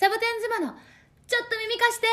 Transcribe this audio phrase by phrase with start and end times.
[0.00, 0.76] サボテン妻の
[1.26, 2.06] ちょっと耳貸して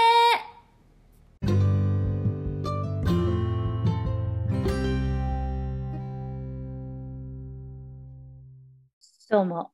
[9.29, 9.69] どうも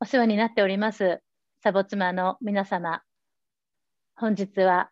[0.00, 1.20] お世話になっております
[1.62, 3.02] サボ妻の皆様
[4.16, 4.88] 本日は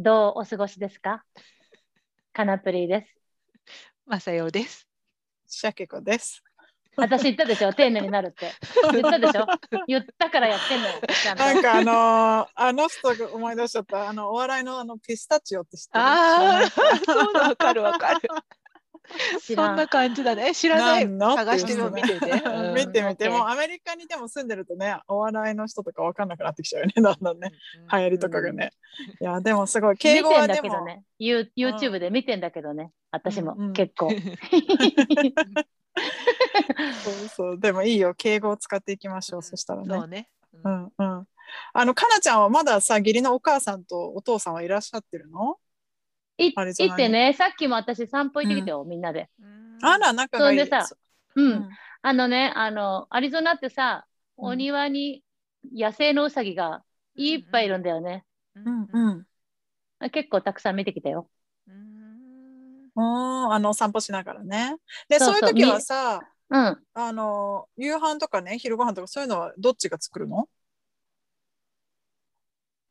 [0.00, 1.22] どうお過ごしですか？
[2.32, 3.14] カナプリです
[4.06, 4.88] まさよです。
[5.46, 6.42] シャケ子です。
[6.96, 7.72] 私言ったでしょ？
[7.72, 8.52] 丁寧になるって。
[8.92, 9.46] 言ったでしょ？
[9.86, 10.94] 言ったからやってんのよ。
[11.36, 14.08] なんかあのーあの人が思い出しちゃった。
[14.08, 16.04] あのお笑いのあのピスタチオって知ってる？
[16.04, 18.20] ああ、そうだ、わかるわかる。
[19.40, 20.54] そんな感じだね。
[20.54, 21.04] 知らない。
[21.08, 22.30] 探してみ見てて。
[22.30, 27.50] うん見てみて、うんもうアメリカにでも住んでるとねお笑いの人とかわかんなくなってきちゃうよねだんだんね。
[27.92, 28.70] 流行りとかがね、
[29.20, 33.66] いやでもすごい敬見てんだ語はでも、けどね You- YouTube で見てんだけどね私もうん。
[33.66, 34.10] うん結構、
[37.04, 37.58] そうそう。
[37.58, 38.14] でもいいよ。
[38.14, 39.88] 敬語を使っていきましょう、そしたらね。
[39.88, 40.28] そうね。
[40.52, 41.28] ううんんうん。
[41.72, 45.58] あのかなちゃんはまださ義理のお母さんとお父さんはいらっしゃってるの？
[46.38, 47.34] い行ってね。
[47.34, 49.28] さっきも私散歩行ってきたよ、みんなで。
[49.82, 50.58] あら仲がいい。
[50.58, 50.88] そんでさ
[51.34, 51.68] うん、うん。
[52.02, 54.06] あのねあのアリゾナってさ
[54.38, 54.46] うん。
[54.46, 55.22] お庭に
[55.74, 56.82] 野生のウサギが
[57.14, 60.10] いっぱいいるんだよね、うんうん。
[60.10, 61.28] 結構たくさん見てきたよ
[62.96, 64.76] あのお散歩しながらね。
[65.08, 66.78] でそういう時はさうん。
[66.94, 70.48] あの夕飯とかね昼ご飯とかそういうのはどっちが作るの？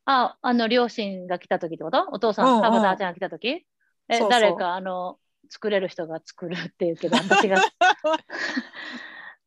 [0.05, 2.07] ああの両親が来た時ってこと？
[2.11, 2.61] お父さん、うんうん。
[2.61, 3.47] パパとあーちゃんが来た時？
[3.47, 3.65] え
[4.09, 4.29] そうそう。
[4.29, 5.17] 誰かあの
[5.49, 7.61] 作れる人が作るっていうけど 私が。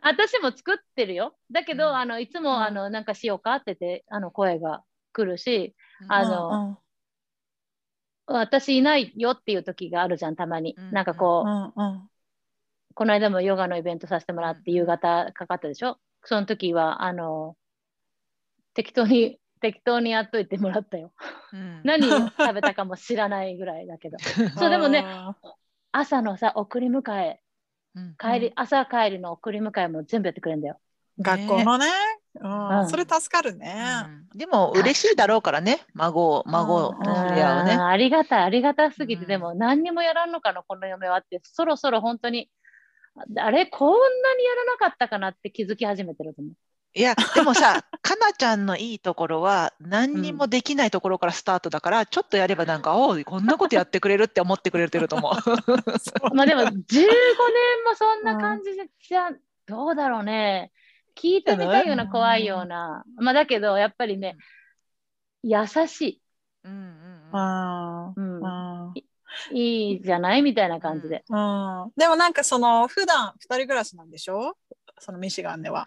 [0.05, 1.36] 私も作ってるよ。
[1.50, 1.97] だけど、うん。
[1.97, 2.62] あのいつも、うん。
[2.62, 5.75] あのなんかしようかっててあの声が来るし
[6.08, 6.78] あの
[8.38, 12.08] 私いないよっていう時があるじゃんたまに、うんなんかこう、うんうん。
[12.94, 15.98] この間もヨガのイベントさせてもらってうん夕方かかったでしょ？
[16.24, 17.56] その時はあの
[18.74, 21.12] 適当に適当にやっといてもらったよ。
[21.52, 21.80] うん。
[21.84, 24.19] 何食べたかも知らないぐらいだけど。
[24.58, 25.36] そうでもねあ
[25.92, 27.40] 朝のさ送り迎え
[27.95, 30.80] うん帰り、うん朝帰りの送り迎えも全部やってくれるんだよ。
[31.18, 31.86] ー学校のね、
[32.40, 32.80] うん。
[32.80, 32.88] うん。
[32.88, 33.74] それ助かるね。
[34.32, 34.38] うん。
[34.38, 37.72] でも嬉しいだろうからね、孫、孫うんと触れ合うね。
[37.72, 39.28] ありがたいありがたすぎて、うん。
[39.28, 42.48] でも何にもやらんのかなこの嫁はってそろそろ本当に
[43.36, 46.54] あれこんなにやらなかったかなって気づき始めてると思う。
[46.94, 55.32] いや、でもさ、 かなちゃんのいいところは、何にもできないところからスタートだから、ちょっとやればなんか、おう、こんなことやってくれるって思ってくれてると思う。
[56.36, 56.76] まあでも15年
[57.84, 59.30] もそんな感じじゃ、
[59.66, 60.70] どうだろうね。
[61.22, 63.05] 聞いてみたいようなうん怖いような。
[63.16, 64.36] まあだけどやっぱりね、
[65.42, 66.20] 優し
[66.64, 68.40] うんうんうん。
[68.40, 68.92] うん。
[68.94, 69.05] い。
[69.52, 71.24] いいじゃないみたいな感じで。
[71.28, 71.90] うん。
[71.96, 74.56] でもなんかその普段二人暮らしなんでしょ？
[74.98, 75.86] そのミシガンでは。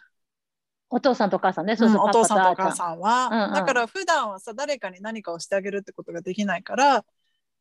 [0.89, 3.53] お父さんとお母さんね、そうそう、うんお父さんとお母さんは、うんうん。
[3.53, 7.03] だから普段はさ誰かに何かをしてあげるってことができないから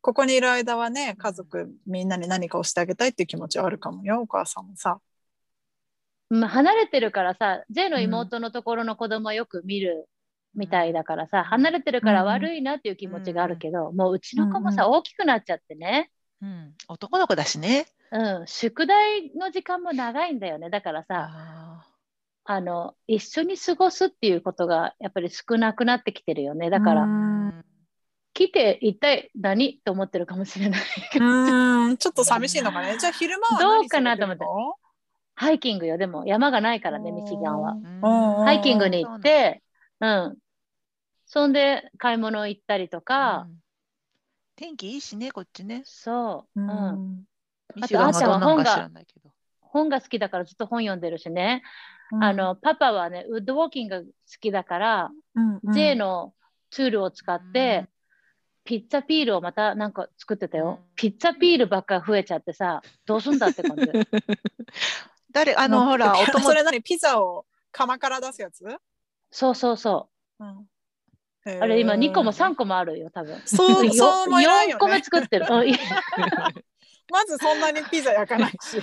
[0.01, 4.99] ここにいる間はね家族みんなに何かをしてあげたいっていう気持ちはあるかもよお母さんもさ。
[6.29, 10.07] まあ離れてるからさ、J の妹のところの子供はよく見る
[10.55, 16.11] みたいだからさ、離れてるから悪いなっていう気持ちがあるけど、もううちの子もさ、うん大きくなっちゃってね。
[16.41, 17.87] うん男の子だしね。
[18.11, 20.69] うん、宿題の時間も長いんだよね。
[20.69, 21.85] だからさ、あ
[22.45, 26.69] あの、一緒に過ごすっていうことがやっぱり少なくなってきてるよね。
[26.69, 27.07] だから、
[28.33, 30.81] 来て一体何と思ってるかもしれない。
[31.19, 32.97] うんちょっと寂しいのかね。
[32.99, 34.25] じゃあ昼間はどうかなと
[35.35, 35.97] ハイキングよ。
[35.97, 37.75] でも山がないからね、ミシガンは。
[38.45, 39.61] ハイキングに行って、
[39.99, 40.37] うん。
[41.25, 43.59] そんで買い物行ったりとか、うん
[44.57, 45.81] 天気いいしね、こっちね。
[45.85, 46.69] そう、ううん。
[46.69, 47.23] ん
[47.75, 49.29] ミシガンがどんなんか知らないけど。
[49.59, 51.61] 本が好きだからずっと本読んでるしね。
[52.11, 54.07] うんあの、パパはね、ウッドウォーキングが好
[54.39, 56.33] きだから、うんうん J の
[56.69, 57.87] ツールを使って、
[58.63, 60.79] ピッツァピールをまたなんか作ってたよ。
[60.81, 63.83] うんピッツァピールばっか増えちゃってさ、どうすんだって感じ。
[65.35, 68.65] 誰、あの、ほら、 お友それ何ピザを窯から出すやつ、
[69.31, 70.07] そうそうそ
[70.39, 70.67] うん、う。
[71.59, 73.41] あれ今2個も3個個もあるよ、多分。
[73.45, 75.45] そう よそうもいらんよ4個目ね作ってる。
[77.11, 78.81] まずそんなにピザ焼かないし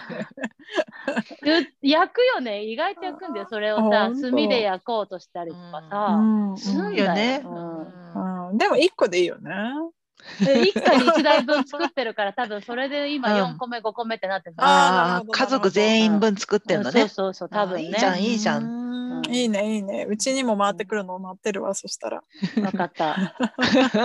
[1.82, 2.62] 焼くよね。
[2.64, 3.46] 意外と焼くんだよ。
[3.48, 6.06] それをさ、炭で焼こうとしたりとかさ。
[6.20, 7.42] うんすんよね。
[7.44, 10.01] うんうんでも1個でいいよねで
[10.40, 13.54] 一家に1台分作ってるから、多分それで今うん。
[13.54, 14.56] 4個目、5個目ってなってる。
[14.58, 17.00] あーなるああ家族全員分作ってんのね。
[17.00, 17.84] そうそうそう、多分ね。
[17.84, 18.64] あいいじゃんいいじゃん。
[18.64, 19.34] うん。
[19.34, 20.06] いいねいいね。
[20.08, 22.22] うちにも回ってくるのを待ってるわそしたら。
[22.54, 23.34] 分かった。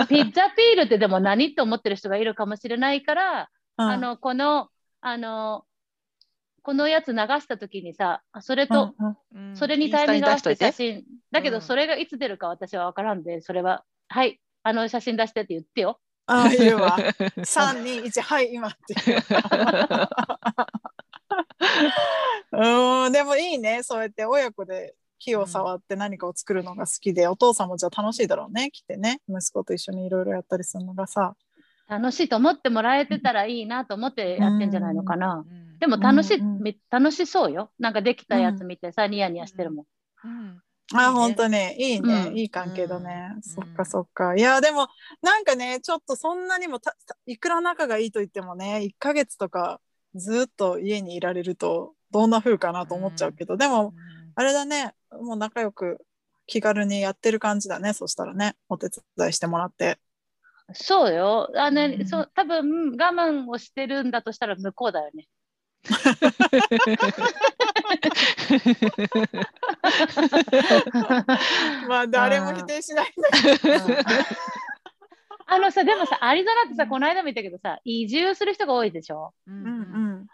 [0.08, 4.68] ピッツァピールってでも何って思ってる人がいるかもしれないから、あのこの
[5.00, 5.64] あの
[6.62, 9.50] このやつ流した時にさ、あそれと、うんうん。
[9.50, 15.98] うんそれにタイミング合わせて写真、だけうんどそれがいつ出るか私は分からんで、それは、はい、あの写真出してって言ってよ。
[16.28, 16.92] ああ、言うわ。
[16.92, 19.22] といて3、2、1、はい、今っていう。
[22.52, 23.82] うん、でもいいね。
[23.82, 29.20] そうやって親子で火を触って何かを作るのが好きで、お父さんもじゃあ楽しいだろうね、来てね。
[29.28, 31.34] 息子と一緒にいろいろやったりするのがさ。
[31.88, 35.44] 楽しいと思ってもらえてたらいいなと思ってやってんじゃないのかな。
[35.50, 37.70] うんでも楽しい、うんうんみ楽しそうよ。
[37.78, 39.84] なんかできたやつ見てさ、ニヤニヤしてるもん。
[40.24, 40.62] うん
[40.94, 43.32] あ、本当にいいね、うんいい関係だね。
[43.36, 44.34] うんそっかそっか。
[44.36, 44.88] いや、でも
[45.22, 49.80] なんかね、ちょっとそんなにもたたいくら仲がいいと言ってもね、1ヶ月とか
[50.14, 53.92] ずっと家にいられるとどんな風かなと思っちゃうけど、でも
[54.34, 55.98] あれだね、もう仲良く
[56.46, 59.98] 気軽にやってる感じだね、そしたらね、お手伝いしてもらって。
[60.72, 61.50] そうよ。
[61.54, 65.28] あの、うんそう多分我慢をしてるんだとしたら向こうだよね。
[71.88, 73.94] まあ誰も否定しないんだけど。
[75.50, 79.32] あのさ、でもさ、アリゾナってさ、この間も言ったけどさ、移住する人が多いでしょ？
[79.46, 80.26] ううんん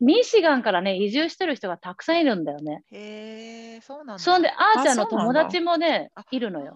[0.00, 2.82] ミシガンからね、移住してる人がたくさんいるんだよね。
[2.90, 4.18] へえ、そうなんだ。
[4.18, 6.74] そんで、あーちゃんの友達もねあ、いるのよ。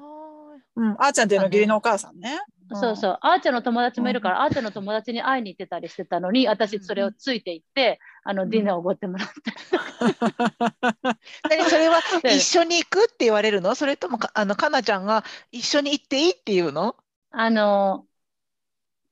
[0.77, 0.91] うん。
[0.91, 2.39] うん、あーちゃんっていうのは義理のお母さんね。
[2.75, 9.35] そうそう、あーちゃんの友達もいるから、あーちゃんの友達に会いに行ってたりしてたのに、私それをついて行って、あの、ディナーをおごってもらった。
[11.49, 13.75] 何それは で一緒に行くって言われるの？
[13.75, 16.97] それともかあのかなちゃんが一緒に行っていいっていうの？
[17.31, 18.07] あの、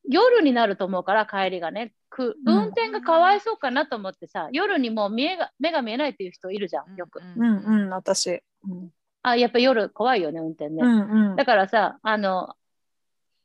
[0.09, 1.95] 夜になると思うから、帰りがね。
[2.11, 2.55] くうん。
[2.55, 7.19] 運転がかわいそうかなと思ってさ、夜にもう見えが目が見えないっていう人いるじゃん、よく。
[7.19, 8.43] うんうん、私。
[8.69, 8.91] うん。
[9.23, 10.83] あ、やっぱ夜怖いよね、運転ね。
[10.83, 11.37] うんうん。
[11.37, 12.55] だからさ、あの、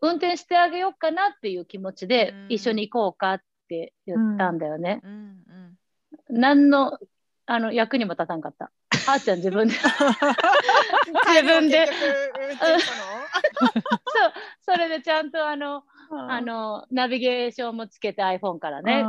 [0.01, 2.45] 運転してあげようかなっていう気持ちでうん。
[2.49, 5.01] 一緒に行こうかって言ったんだよね。
[5.03, 5.11] うん。
[5.11, 6.39] うん。
[6.39, 6.97] 何の
[7.45, 8.71] あの役にも立たんかった。
[9.07, 9.73] あーちゃん自分で。
[9.81, 10.13] そう、
[11.25, 12.05] 帰りは分で結局
[12.39, 12.93] 運転した
[14.61, 19.05] それでちゃんとあの、のあの、ナビゲーションもつけて iPhone からね。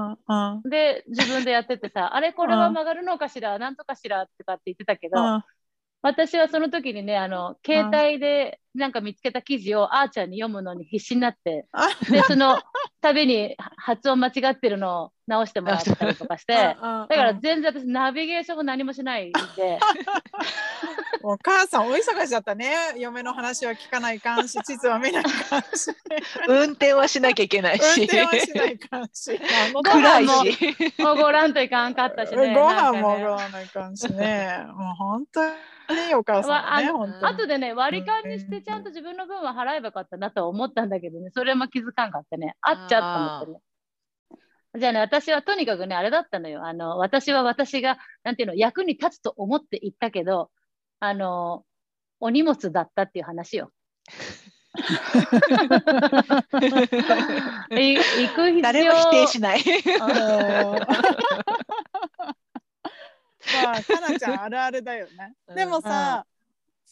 [0.64, 4.26] で、自分でやっててさ、あれこれは曲がるのかしら、なんとかしら？
[4.26, 5.44] とかって言ってたけど、うん。
[6.02, 12.60] 私はその時にね、あの、携帯でなんか見つけた記事をあーちゃんに読むのに必死になって、あで、その
[13.00, 16.76] 度に発音間違ってるのを直してもらったりとかして、だ
[17.08, 19.80] だから全然私ナビゲーションも何もしないんで、
[21.22, 22.72] お母さんお忙しだったね。
[22.96, 25.90] 嫁の話は聞かないかんし地図は見ないかんし。
[26.46, 29.36] 運転はしなきゃいけない運し転はしないかんし。
[29.82, 30.94] 暗いご飯もし。
[31.00, 32.54] おごらんといかんかったしね。
[32.54, 34.64] ご飯もおごらないかんしね。
[34.76, 35.52] もう本当に
[36.06, 42.56] いいお母さんだねわあ後でね、割り勘にしてちゃんと自分の分は払えばよかったなとは思ったんだけどね、それも気づかんかったね。
[42.60, 43.60] あっちゃと思ってね。
[44.78, 46.64] じゃあね、私はとにかくね、あれだったのよ。
[46.64, 50.50] あの、私は私が、なんていうの、役に立つと思って行ったけど、
[51.00, 51.64] あの、
[52.20, 53.72] お荷物だったっていう話よ。
[57.72, 59.62] い行く必要誰も否定しない。
[63.62, 66.26] まあかなちゃんあるあるだよねうんでもさ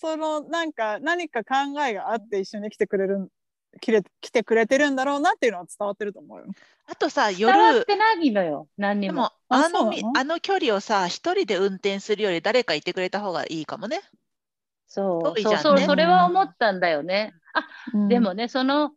[0.01, 3.33] そのなんか何か考えがあって一緒に来てくれる
[3.81, 6.47] 来れ来てくれてるんだろうなっていうのは伝わってると思うよ。
[6.87, 9.15] あとさ伝わっ夜てないのよ、何にも。
[9.15, 14.01] でもああのあの距離をさ一人で運転するより誰かいてくれた方がいいかもね。
[14.87, 15.43] そう、ね。
[15.43, 17.35] そうそう、それは思ったんだよね。
[17.53, 17.67] あ、
[18.09, 18.23] でうん。
[18.23, 18.93] もね、その、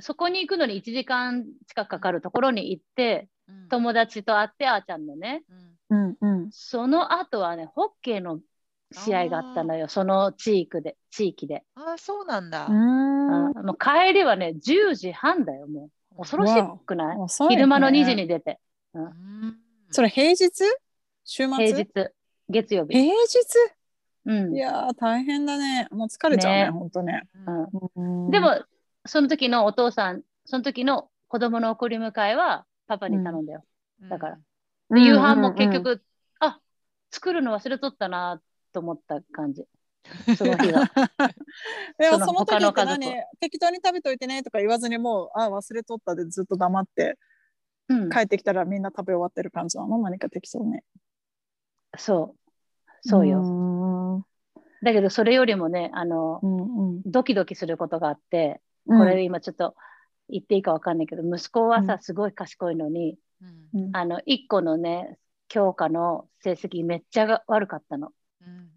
[0.00, 3.68] そこに行くのに1時間近くかかるところに行って、うん。
[3.68, 5.42] 友達と会って、あーちゃんのね、
[5.90, 5.96] うん。
[5.96, 6.50] うんうん。
[6.50, 8.40] その後はね、ホッケーの
[8.92, 10.96] 試合があったのよ、その地域で。
[11.10, 11.64] 地域で。
[11.74, 12.66] ああそうなんだ。
[12.66, 15.90] あもう帰りはね、10時半だよ、もう。
[16.18, 16.52] 恐ろし
[16.86, 17.24] くない、ね。
[17.48, 18.58] 昼間の2時に出て、
[18.92, 19.56] うん。
[19.90, 20.50] それ平日？
[21.24, 21.48] 週末？
[21.48, 22.10] 平日、
[22.48, 22.94] 月曜日。
[22.94, 23.38] 平日？
[24.26, 24.54] うん。
[24.54, 25.88] いやー大変だね。
[25.90, 26.70] もう疲れちゃうねね。
[26.70, 27.22] 本当ね。
[27.96, 28.24] うん。
[28.24, 28.30] うん。
[28.30, 28.60] でも、
[29.06, 33.64] その時のお父さん、その時の子供の送り迎えはパパに頼んだよ。
[34.10, 34.38] だから。
[34.90, 36.02] で夕飯も結局、
[36.40, 36.58] あ
[37.12, 39.64] 作るの忘れとったなと思った感じ。
[40.36, 40.90] その日は。
[41.98, 42.98] でもその時って何？
[43.40, 47.18] 適当に食べといてねとか言わずにもうあ忘れとったでずっと黙って
[47.90, 49.98] うん、帰ってきたらみんな食べ終わってる感じなの？
[49.98, 50.84] 何か適当ね。
[51.98, 53.08] そう。
[53.08, 53.42] そうよ。
[53.42, 54.26] よ
[54.82, 57.02] だけど、それよりもね、あのう、んうん。
[57.04, 58.98] ドキドキすることがあって、うん。
[58.98, 59.74] これ今ちょっと
[60.28, 61.98] 言っていいかわかんないけど、息子はさ、うん。
[62.00, 63.18] すごい賢いのに、
[63.74, 63.80] うん。
[63.80, 63.96] うん。
[63.96, 68.12] あの、一個のね、教科の成績めっちゃが悪かったの。
[68.40, 68.70] うん。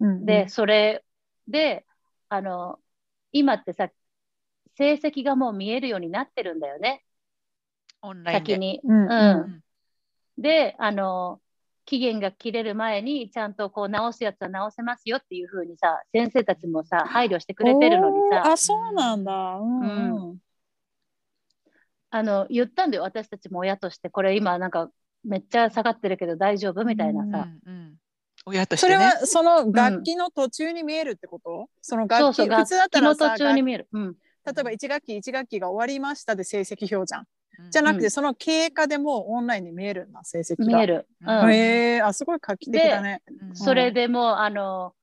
[0.00, 0.26] うん。
[0.26, 1.04] で、それ
[1.48, 1.84] で、
[2.28, 2.78] あの、
[3.32, 3.90] 今ってさ、
[4.76, 7.04] 成績がもう見えるようになってるんだよね、
[8.02, 8.52] オンラインで。
[8.54, 8.80] 先に。
[8.84, 9.62] うん。
[10.38, 11.40] で、あの、
[11.84, 19.32] 期限が切れる前にちゃんとこう直すやつは直せますよっていうふうにさ、先生たちもさ、配慮してくれてるのにさ、あ、そうなんだ。
[19.32, 20.38] うんうん。
[22.10, 24.90] あの、言ったんだよ、私たちも親として、これ今なんか
[25.24, 27.48] めっちゃ下がってるけど大丈夫みたいなさ。
[27.66, 27.89] うんうん
[28.46, 28.94] 親としてね。
[28.94, 33.88] それはその楽器の途中に見えるってこと、そのそう楽器そう、普通だったらさ途中に見える。
[33.92, 34.16] うん。
[34.44, 37.20] 例えば1学期1学期が終わりましたで成績表じゃん。
[37.20, 37.26] うん
[37.70, 40.78] じゃなくて、うんその経過でもうオンラインに見えるんだ成績が。
[40.78, 41.06] 見える。
[41.20, 43.22] ううんえあすごい画期的だね。
[43.28, 44.94] うんそれでもう、あの、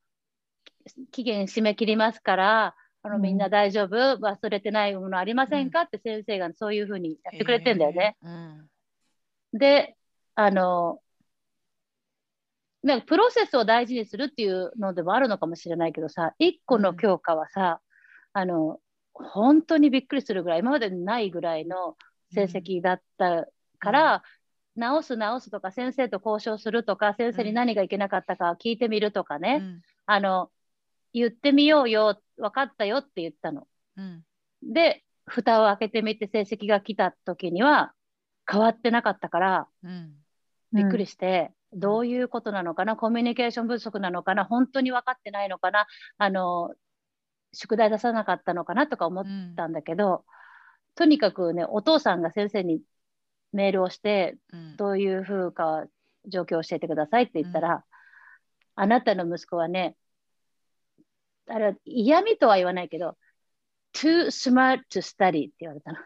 [1.11, 5.81] 期限締め切りますから、あのうんみんな大丈夫、忘れてないものありませんか？
[5.81, 8.17] って先生がそういうふうにやってくれてんだよね。。
[8.23, 8.69] へーうん
[9.53, 9.95] で、
[10.35, 10.99] あの、
[12.83, 17.81] なんかプロセスを大事にするっていうのでもあるのかもしれないけどさ、一個の教科はさ、
[18.33, 18.79] あの、
[19.13, 21.97] 本当にびっくりするぐらい、今までにないぐらいの
[22.33, 23.47] 成績だった
[23.79, 24.23] から、
[24.75, 29.81] 直す直すとか、先生と交渉するとか、先生に何がいけなかったか聞いてみるとかね、うん。
[30.05, 30.51] あの、
[31.13, 33.67] 言ってみようよ、分かったよって言ったの。
[33.97, 34.23] うん。
[34.61, 37.93] で、蓋を開けてみて成績が来た時には
[38.49, 40.13] 変わってなかったから、うん。
[40.73, 46.73] びっくりして、どういうことなのかな、コミュニケーション不足なのかな、本当に分かってないのかな、あの、
[47.53, 48.87] 宿題出さなかったのかな？
[48.87, 50.25] とか思ったんだけど、
[50.95, 52.81] とにかくね、お父さんが先生に
[53.53, 54.75] メールをして、うん。
[54.77, 55.85] どういうふうか
[56.27, 57.83] 状況を教えてくださいって言ったら、
[58.75, 59.95] あなたの息子はね、
[61.47, 63.17] あれは嫌味とは言わないけど、
[63.93, 65.97] too smart to study って言われたの。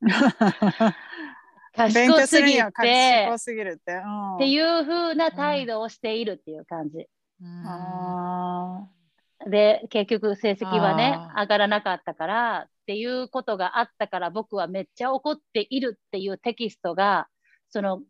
[1.76, 3.92] 勉強賢す賢すぎるって。
[3.94, 7.06] うんっていう風な態度をしているっていう感じ。
[9.50, 17.28] で、結局成績はね上がらなかったからっていうことがあったから僕はめっちゃ怒っているっていうテキストが、
[17.70, 18.02] その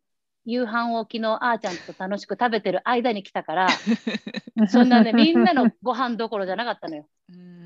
[0.45, 7.07] 夕飯を昨日あーちゃんと楽しく食べてる間に来たから、ー そんなね、みんなのご飯どころじゃなかったのよ。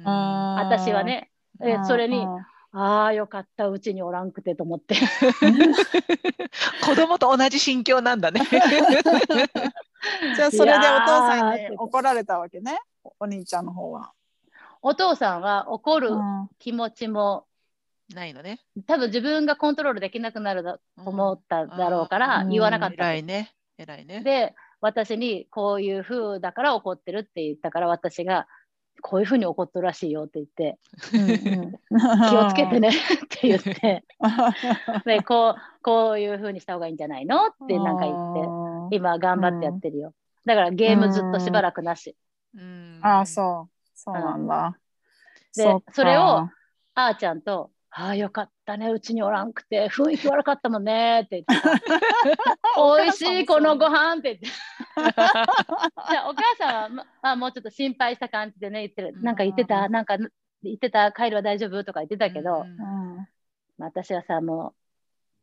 [0.05, 1.31] 私はね。
[1.63, 2.27] えそれに、
[2.79, 4.97] あああ、よかった、うちにおらんくてと思って。
[6.85, 8.43] 子供と同じ心境なんだね。
[8.43, 8.51] ー
[10.37, 12.79] じゃあそれでお父さんに怒られたわけね。
[13.19, 14.13] お兄ちゃんの方は。
[14.83, 17.47] お父さんは怒るうん気持ちも、
[18.15, 18.61] ないのね。
[18.87, 23.11] 多分自分がコントロールできなくなるだと思っただろうからうん言わなかったの。
[23.11, 23.55] 偉いね。
[23.79, 24.21] 偉いね。
[24.21, 28.47] で、私にこういう風だから怒ってるって言ったから私が
[29.03, 30.79] こういう風に怒ってるらしいよって言って
[31.11, 32.93] 気をつけてね っ
[33.29, 34.05] て言って
[35.05, 38.15] でこうこういう風にした方がいいんじゃないのってなんか言
[38.87, 40.15] って今頑張ってやってるよ。
[40.45, 42.17] だからゲームずっとしばらくなし。
[42.55, 43.89] うんああ、そう。
[43.95, 44.79] そうなんだ。
[45.55, 46.49] でそれを
[46.95, 51.75] あーちゃんと、ああ、よかったね、うちにおらんくて、雰囲気悪かったもんねって言ってた。
[53.03, 54.47] 美味しい、このご飯って言って。
[56.11, 59.23] じゃあお母さんは、まあ、もうちょっと心配した感じでね、言ってる。
[59.23, 60.17] なんか言ってうた、なんか
[60.63, 61.85] 言ってた、カイルは大丈夫？
[61.85, 63.17] とか言ってたけど、うん。
[63.17, 63.29] うん
[63.79, 64.75] 私はさ、も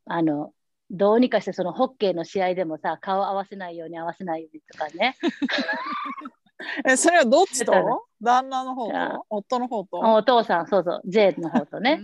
[0.08, 0.54] う、あの、
[0.90, 5.16] どうにかしてそのホッケーの試合でもさ、顔合わせないように合わせないようにとかね。
[6.86, 7.74] え、それはどっちと？
[8.22, 9.26] 旦那の方と？
[9.30, 10.00] 夫の方と？
[10.00, 12.00] お父さん、そうそう、J の方とね。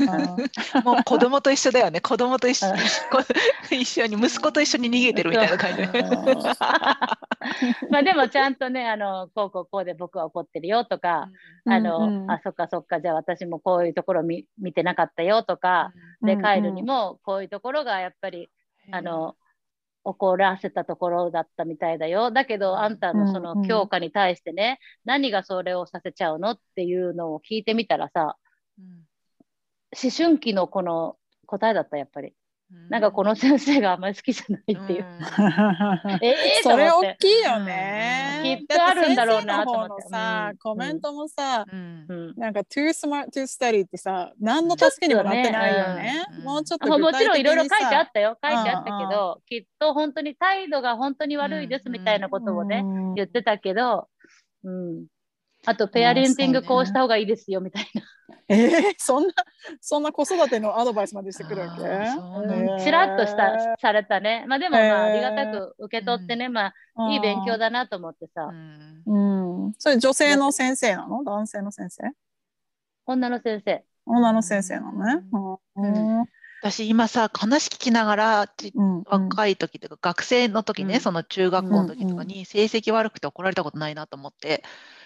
[0.00, 0.82] うん。
[0.84, 2.00] もう子供と一緒だよね。
[2.00, 2.74] 子供と一緒
[3.70, 5.82] 一緒に息子と一緒に逃げてるみたいな感じ。
[7.90, 11.28] まあでもちゃんとね、あの、こうこうこうで僕は怒ってるよとか、
[11.66, 12.30] あの、うんうん。
[12.30, 16.42] あ、そっかそっか、じゃあ私もこういうところ見見てなかったよとか、で、うん。
[16.42, 18.50] カイルにもこういうところがやっぱり、
[18.90, 19.36] あの、
[20.04, 22.30] 怒らせたところだったみたいだよ。
[22.30, 28.36] だけど、あんたのそうんうんの強化に対してね、何がそれをさせちゃうのっていうのを聞いてみたらさ、
[28.78, 29.06] うん
[29.92, 31.16] 思春期のこの
[31.46, 32.32] 答えだった、やっぱり。
[32.72, 35.04] うんなんかこの先生があんまり好きじゃないっていう。
[36.22, 38.40] ええそれ大きいよね。
[38.42, 41.64] きっとあるんだろうなと思ってさうんコメントもさ、
[42.36, 46.24] なんか too smart to study ってさ、何の助けにもなってないよね。
[46.42, 48.36] もうちょっとあもちろんいろいろ書いてあさったよ。
[48.42, 54.08] 書いてあったけど、きっと本当に態度が本当に悪いですみたいなことをね、うん言ってたけど、
[54.64, 55.06] うん。
[55.66, 58.02] あと、ペアレンティングこうした方がいいですよみたいな。
[58.48, 59.32] えー、そんな、
[59.80, 61.86] そんな子育てのアドバイスまでしてくるわけ？
[61.86, 62.74] あーそうなんだ。
[62.74, 62.84] えー。
[62.84, 64.44] ちらっとした、されたね。
[64.48, 68.50] まあでもまあ、ありがたく受け取ってね、まあ、いい勉強だなと思ってさ。
[68.50, 69.02] う、ん。
[69.06, 69.72] うん。
[69.78, 71.22] それ女性の先生なの？
[71.24, 72.02] 男性の先生？
[73.06, 73.84] 女の先生。
[74.06, 75.22] 女の先生なのね。
[75.76, 76.24] うん。
[76.62, 79.02] 私今さ話聞きながらちうん。
[79.06, 81.00] 若い時とか学生の時ね、うん。
[81.00, 84.62] その中学校の時とかに成績悪くて怒られたことないなと思って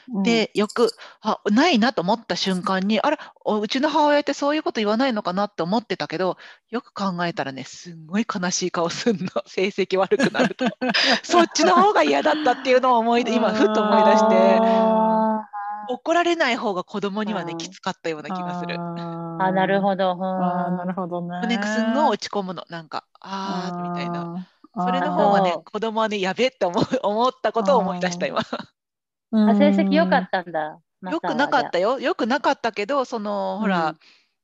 [0.09, 6.37] で、よく、あ、ないなと思った瞬間に、あら、おうちの母親ってそういうこと言わないのかなって思ってたけど、
[6.71, 10.67] よく考えたらね、すんごい悲しい顔すんの、 成績悪くなると。
[11.23, 15.49] そっちの方が嫌だったっていうのを思い出、今、ふっと思い出して、あ
[15.89, 18.77] 怒られない方が子供にはね、うんきつかったような気がする。
[18.77, 20.15] ーあ、なるほど。
[20.15, 21.47] うんあーなるほどね。
[21.47, 24.49] ね、すんごい落ち込むの、なんか、あーみたいな。
[24.77, 28.41] それの方がね子供はね、やべって思う思ったことを思い出した、今。
[29.35, 30.79] うんあ成績良かったんだ。
[31.11, 31.99] よくなかったよ。
[31.99, 33.95] よくなかったけど、その、ほら、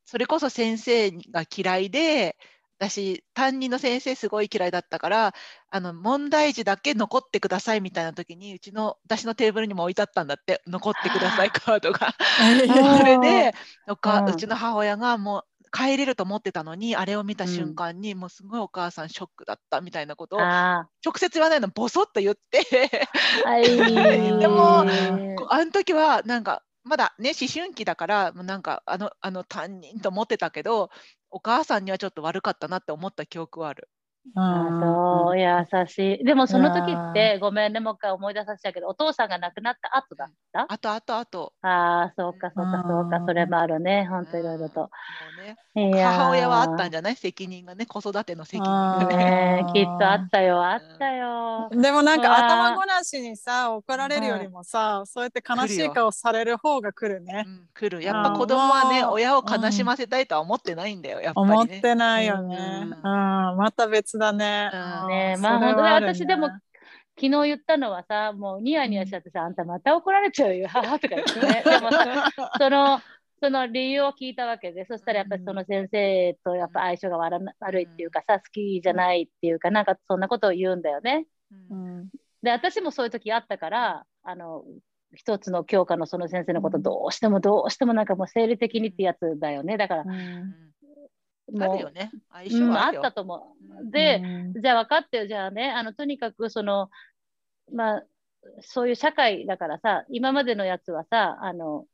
[0.04, 2.36] それこそ先生が嫌いで、
[2.78, 5.34] 私、担任の先生すごい嫌いだったから、
[5.70, 12.14] あの、問題児だけ残ってくださいみたいな時に、うちの、私のテーブルにも置いてあったんだって、残ってくださいカードが。
[12.40, 13.54] ーそれで、
[13.86, 17.50] うちの母親がもう帰れると思ってたのに、あれを見たうん。
[17.50, 22.62] 瞬間に、もうすごいお母さんショックだったみたいなことを、あ直接言わないの、ボソッと言って、
[24.38, 24.80] でも
[25.48, 30.90] あの時はなんかまだね思春期だからもうなんかあのあの担任と思ってたけど
[31.30, 33.88] お母さんにはちょっと悪かったなって思った記憶はある。
[34.36, 36.24] あそう優しい。
[36.24, 40.66] でもその時って、ごめんね、もう一回思い出させちゃうけど、お父さんが亡くなった後だった？
[40.68, 41.52] あとあとあと。
[41.62, 44.90] ああ、そうか、そうか、そうか、うんそれもあるね、ほんといろいろと。
[45.36, 46.12] ねいやー。
[46.12, 47.16] 母親はあったんじゃない？
[47.16, 49.64] 責任がね子育ての責任がね。
[49.72, 51.68] きっとあったよ、あったよ。
[51.70, 57.44] でもなんか頭ごなしにさ怒られるよりもさ、そうやって悲しい顔される方が来るね。
[57.46, 57.48] う。
[57.50, 58.02] ん、来る。
[58.02, 59.10] やっぱ子供はねうん。
[59.10, 61.54] 親を悲しませたいとは思ってないんだよやっぱりね。
[61.54, 62.56] 思ってないよね。
[62.56, 63.54] ううん。
[63.54, 64.70] ん、また別だね。
[65.08, 66.48] ねえまあ本当に私でも
[67.16, 71.62] 昨日言ったのはさ、もうニヤニヤしちゃってさ、あんたまた怒られちゃうよ、 とか言ってね。
[71.64, 72.98] でもさ、その、
[73.42, 81.26] その理由を聞いたわけで、そしたらやっぱりその先生とやっぱ相性が悪いっていうかさ、好きじゃないっていうか、なんかそんなことを言うんだよね。
[81.70, 82.08] うん
[82.42, 84.64] で、私もそういう時あったから、あの、
[85.14, 89.76] 一つの教科のその先生のことどうしてもどうしてもなんかもう生理的にってやつだよね。
[89.76, 90.04] だから、
[91.58, 93.02] あるよね相うん、あっ性はあるよ。
[93.02, 93.90] たと思うんう。
[93.90, 96.90] で、うんじゃあ分かってよ、じゃあね、あの、とにかくその、
[97.72, 98.04] まあ、
[98.60, 101.86] そういう社会だからさ、今までのやつはさ、あの、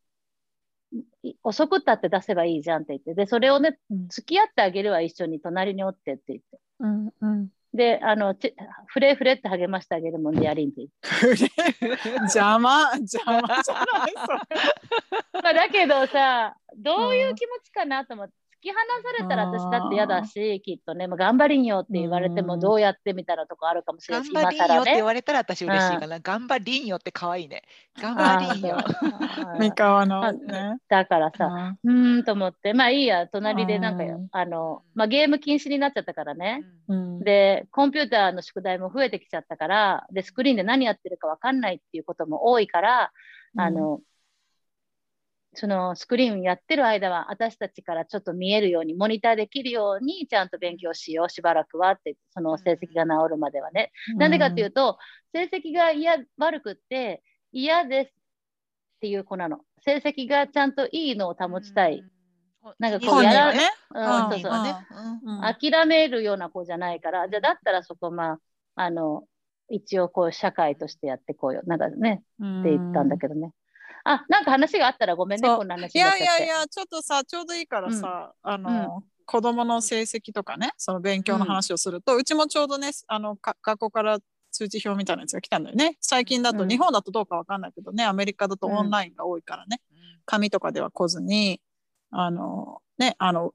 [1.23, 6.61] い遅くったって出せばいいじゃんって言って、で、それをね、うん付き合ってあげるわ、一緒に隣におってって言って。
[6.81, 8.55] うんうんで、あの、ち
[8.87, 11.51] フレフレって励ましてあげるもんでやりんって言って。
[12.25, 14.39] 邪魔邪魔じゃないそれ。
[15.43, 24.81] まあ、だけどさ、どういう気持ちかなと思って、突き放されたら私だって嫌だし、きっとね、もう頑張りんよって言われても、うんどうやってみたいなとこあるかもしれないし、頑張りんよ。
[24.83, 26.19] って言われたら私嬉しいかな。
[26.21, 27.63] 頑張りんよって可愛いね。
[28.01, 28.79] 頑張りんよ
[29.59, 30.79] 三河のあね。
[30.89, 36.65] だからさ、うーんと思って、まあいいや、隣でなんかうん、あの、まあゲーム禁止になっちゃったからね。
[36.89, 43.13] うんで、コンピューターの宿題も増えてきちゃったから、で、スクリーンで何やってるかわかんないっていうことも多いから、
[43.57, 44.01] あの、
[45.55, 53.93] そのスクリーンやってる間は私たちからちょっと見えるように、モニターできるようにちゃんと勉強しよう、しばらくはって、その成績が治るまではね。
[54.17, 54.99] なんでかっていうと、
[55.33, 58.13] 成績が嫌、悪くって嫌ですっ
[59.01, 59.61] ていう子なの。
[59.85, 62.05] 成績がちゃんといいのを保ちたい。
[62.79, 63.71] なんかこうやらね。
[63.95, 64.51] うん、うんそうそう。
[64.51, 64.87] はね。
[65.23, 68.41] うん諦めるような子じゃないから、じゃあだったらそこ、まあ、
[68.75, 69.25] あの、
[69.69, 71.63] 一応こう社会としてやってこうよ。
[71.67, 73.53] なんかね、って言ったんだけどね。
[74.09, 75.99] あ、なんか話があったらごめんね、こんな話い。
[75.99, 84.19] やいやいや、ちょっとさ、ちょうどいいからさ、あの、子供の成績とかね、その勉強の話をすると、うちもちょうどね、あの、か学校から
[84.53, 85.97] 通知表みたいなやつが来たんだよね。
[86.01, 86.69] 最近だと、うん。
[86.69, 89.81] 日本だとどうかわかんないけどね、アメリカだとオンラインが多いからね、
[90.25, 91.61] 紙とかでは来ずに、
[92.13, 93.53] あの、ね、あの、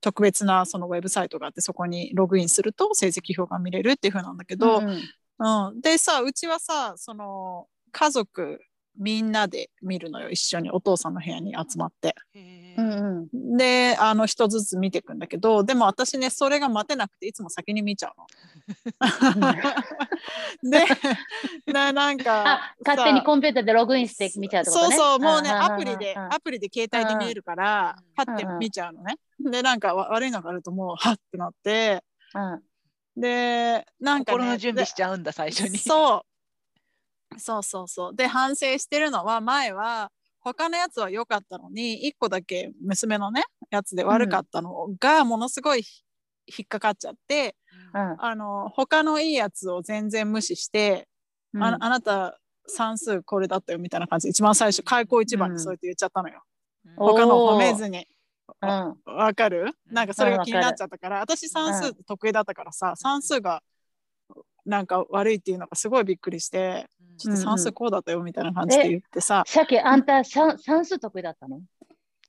[0.00, 5.68] 特別なそのウェブサイトがあって、そこにログインすると成績表が見れるっていう風なんだけど、うんうん。
[5.68, 8.60] うん、でさうちはさその家族
[8.98, 10.30] みんなで見るのよ。
[10.30, 12.14] 一緒にお父さんの部屋に集まって。
[12.76, 13.56] うんうん。
[13.56, 18.12] であの一つずつ見ていくんだけどでも私ねそれが待てなくていつも先に見ちゃう
[19.40, 19.52] の。
[20.70, 20.84] で
[21.72, 24.76] ななんかあ、勝手にンコンピューターでログインして見ちゃうとね。
[24.76, 29.16] そうそうもうねアプリでアプリで携帯で見えるからうんパッて見ちゃうのね。
[29.40, 32.02] でなんかわ悪いのがあるともうハッてなって。
[32.34, 32.62] うん。
[33.20, 35.78] でなんか、ね、心の準備しちゃうんだ最初に。
[35.78, 36.31] そう
[37.38, 38.14] そうそうそう。
[38.14, 45.84] で反省してるのは前は他のやつは良かったのに1個だけ娘のねやつで悪かったのがものすごい
[46.46, 47.54] 引っかかっちゃって、
[47.94, 48.16] うん。
[48.18, 51.08] あの他のいいやつを全然無視して、
[51.54, 51.62] うん。
[51.62, 54.26] ああなた算数これだったよみたいな感じ。
[54.26, 56.42] で一番最初開口一番にそうやって言っちゃったのよ、
[56.86, 56.94] うん。
[56.96, 58.06] お他の褒めずに。
[58.60, 59.72] うんわかる？
[59.88, 59.94] うん。
[59.94, 63.62] なんかそれが気になっちゃったから、私算う数得意だったからさ算数が
[64.64, 67.58] なんか悪いっていうのがすごいびっくりして、ちょっと算うんうん。
[67.58, 71.60] 数こうだったよみたいな感じで言ってさ、鮭、あんた算算数得意だったの？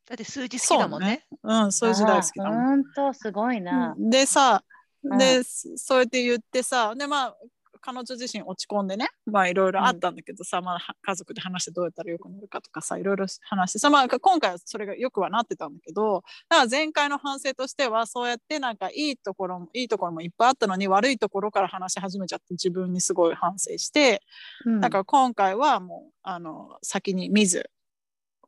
[0.05, 1.25] だって数字好きだもんね。
[1.43, 2.65] うん、そういう時代好きだもん。
[2.65, 3.95] ほんと、すごいな。
[3.97, 4.63] でさ、
[5.03, 5.17] うん。
[5.17, 7.37] で、そうやって言ってさ、で、まあ、
[7.85, 24.21] 彼女自身落ち込んでね、まあいろいろあったんだけどさ、まあは家族で話してどうやったらよくなるかとかさ、いろいろ話してさ、まあ今回はそれがよくはなってたんだけど、だから前回の反省としては、そうやってなんかいいところも、いいところもいっぱいあったのに、悪いところから話し始めちゃって自分にすごい反省して、
[24.65, 24.79] うん。
[24.79, 27.69] だから今回はもう、あの、先に見ず、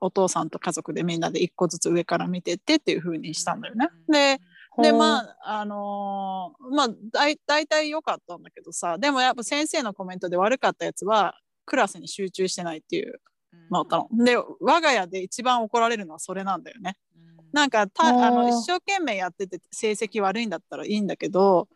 [0.01, 3.89] お父さんと家族でみんなで一個ずつ上から見てってっていう風にしたんだよね。
[4.07, 4.39] で、
[4.77, 4.93] う。
[4.93, 11.35] まああのーまあ大体良かったんだけどさでもやっぱ先生のコメントで悪かったやつは
[11.65, 13.21] クラスに集中してないっていう。
[13.71, 14.23] のだったの。
[14.23, 16.97] で我が家で一番怒られるのはそれなんだよね。
[17.51, 21.69] なんかたあの一生懸命やってて成績悪いんだったらいいんだけど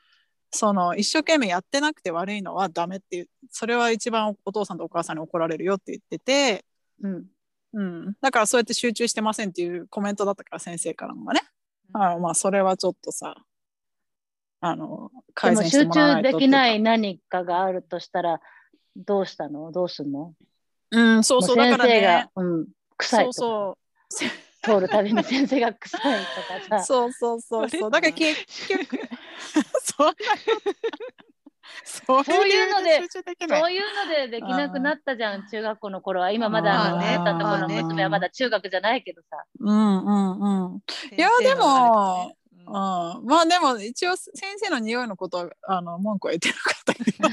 [0.51, 3.29] その一生懸命やってなくて悪いのはダメっていう。
[3.49, 6.65] それは一番お父さんとお母さんに怒られるよって言ってて、
[7.01, 7.25] うん。
[7.71, 11.41] うん、だからそうやって集中してませんっていうコメントだったから先生からのがね。
[11.93, 13.35] あのまあそれはちょっとさ
[14.61, 18.41] あの改善して集中もらわないとできない何かがあるとしたら、
[18.95, 19.71] どうしたの？
[19.71, 20.33] どうすんの？
[20.91, 23.77] うんそうそうもだから先生がね、うん、臭いそうとか。
[24.09, 24.29] そう
[24.61, 26.83] 通るたびに先生が臭いとかさ。
[26.85, 27.91] そうそうそうそう。
[27.91, 28.99] だから結局
[29.81, 30.13] そんな
[31.83, 36.31] そ うそういうのでそういうのでできなくなったじゃん、中学校の頃は。
[36.31, 39.43] 今まだあのまあねたのところの娘はまだ中学じゃないけどさ。
[39.59, 40.83] うんうんうん。
[41.15, 42.33] いやでも、
[42.67, 47.29] うん、まあでも一応先生の匂いのことはあの文句は言ってなかったけど、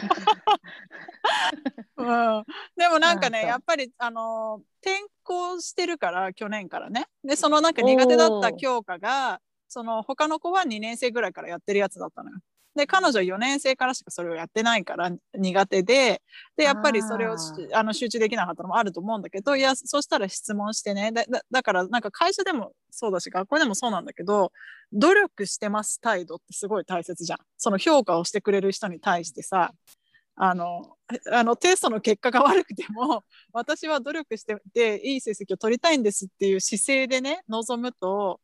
[2.38, 2.44] うん、
[2.76, 7.06] でもなんかねやっぱりあの転校してるから去年からね。
[7.22, 12.38] でそのなんか苦手だった教科がその他の子は2年生ぐらいからやってるやつだったのよ。
[12.76, 16.22] で彼女4年生からしかそれをやってないから苦手で
[16.56, 21.10] でやっぱりそれをしあの集中できなかったのもあると思うんだけどいやそしたら質問してね。
[21.12, 24.52] だだだからなんか会社でもそうだし学校でもそうなんだけど
[24.92, 27.38] 努力してます態度ってすごい大切じゃん。
[27.56, 29.72] その評価をしてくれる人に対してさ
[30.36, 30.96] あの
[31.32, 38.40] あのテストの結果が悪くても 私は努力してていい成績を取りたいんですっていう姿勢でね臨むと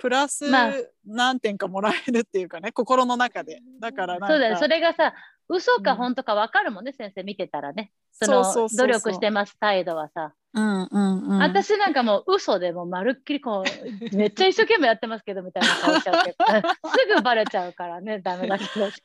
[0.00, 0.72] プラスまあ。
[1.06, 3.60] 何点かもらえるっていうかね心の中で。
[3.80, 4.28] だからなんか。
[4.28, 5.14] そうだよ、それがさ、
[5.48, 5.96] 嘘かうん。
[5.98, 7.92] 本当か分かるもんね、先生見てたらね。
[8.12, 10.32] その努力してます態度はさ。
[10.52, 11.38] うんうんうん。
[11.38, 13.64] 私なんかもう嘘でもうまるっきりこう、
[14.16, 16.44] めっちゃ一生懸命やってますけどみたいな顔しちゃうけど、
[16.90, 18.96] すぐバレちゃうからね、ダメだけどさ。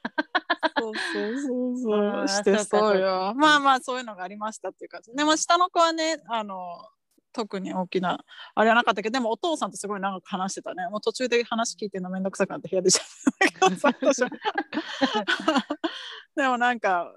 [0.79, 2.23] そうそうそう。
[2.23, 3.33] そうしてそうよ。
[3.35, 5.11] まあまあそういうのがありましたっていう感じ。
[5.13, 6.57] でも下の子はねあの
[7.35, 8.23] 特に大きな
[8.55, 13.05] あれはなかったけどでもお父さんとすごい長く話してたねもう途中で話聞いてるのめんどくさくなって部屋出ちゃっ
[13.59, 14.29] たけどさ 私は
[16.35, 17.11] でもなんか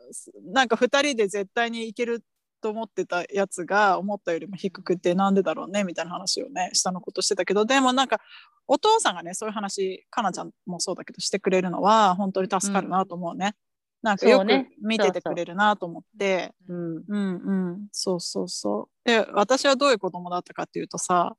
[0.52, 2.24] なんか2人で絶対にいける
[2.60, 8.20] と思ってたやつが思ったよりも低くてなんでだろうねみたいな話をね下のことしてたけどでもなんか
[8.66, 13.54] お父さんがねそういう話かなちゃんもそうだけどしてくれるのは本当に助かるなと思うね。
[14.02, 16.52] なんかよくそうね見ててくれるなと思って。
[16.68, 16.96] うん。
[17.08, 19.08] うんうん、そうそうそう。
[19.08, 21.36] で、私はどういう子供だったかっていうとさ、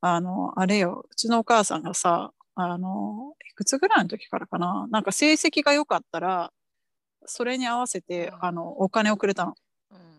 [0.00, 6.52] あの、あれよ、うちのお母さんがさ、あの、いくつぐらいの時からかな、なんか成績が良かったら、
[7.26, 9.54] それに合わせて、うんあの、お金をくれたの。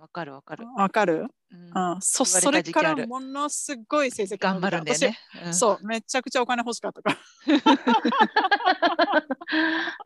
[0.02, 0.66] うん、わかるわかる。
[0.76, 1.28] わかる？
[1.52, 2.02] うんうん。
[2.02, 5.18] そ、それからものすごい成績頑張るんだよね。
[5.52, 7.18] 私そう、めちゃくちゃお金欲しかったから。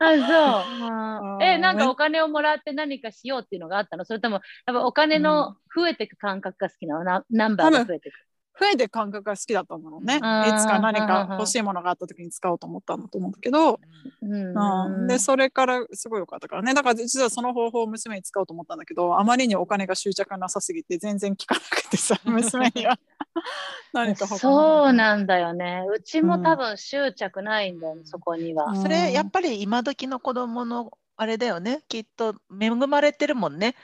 [0.00, 0.86] あ、そう。
[1.34, 4.04] うんえ、なんかお金をもらって何かしようっていうのがあったの？
[4.04, 7.04] それとも、やっぱお金の増えていく感覚が好きなの？
[7.04, 8.16] なナンバーが増えていく。
[8.58, 10.16] 増えて感覚が好きだったんだろうね。
[10.16, 13.80] いつか何か欲しいものがあった時に使おうと思ったんだと思うんだけど、
[14.22, 14.54] うん。
[14.56, 16.72] うん、でそれからすごい良かったからね。
[16.72, 22.98] だから実はその方法を娘に使おうと思ったんだけどあまりにお金が執着がなさすぎて全然効かなくてさ 娘には。
[23.92, 25.84] 何かそうなんだよね。
[25.94, 28.06] うちも多分執着ないんだよね、うん。
[28.06, 28.66] そこには。
[28.66, 31.82] うんそれやっぱり今時の子供のあれだよね。
[31.88, 33.74] きっと恵まれてるもんね。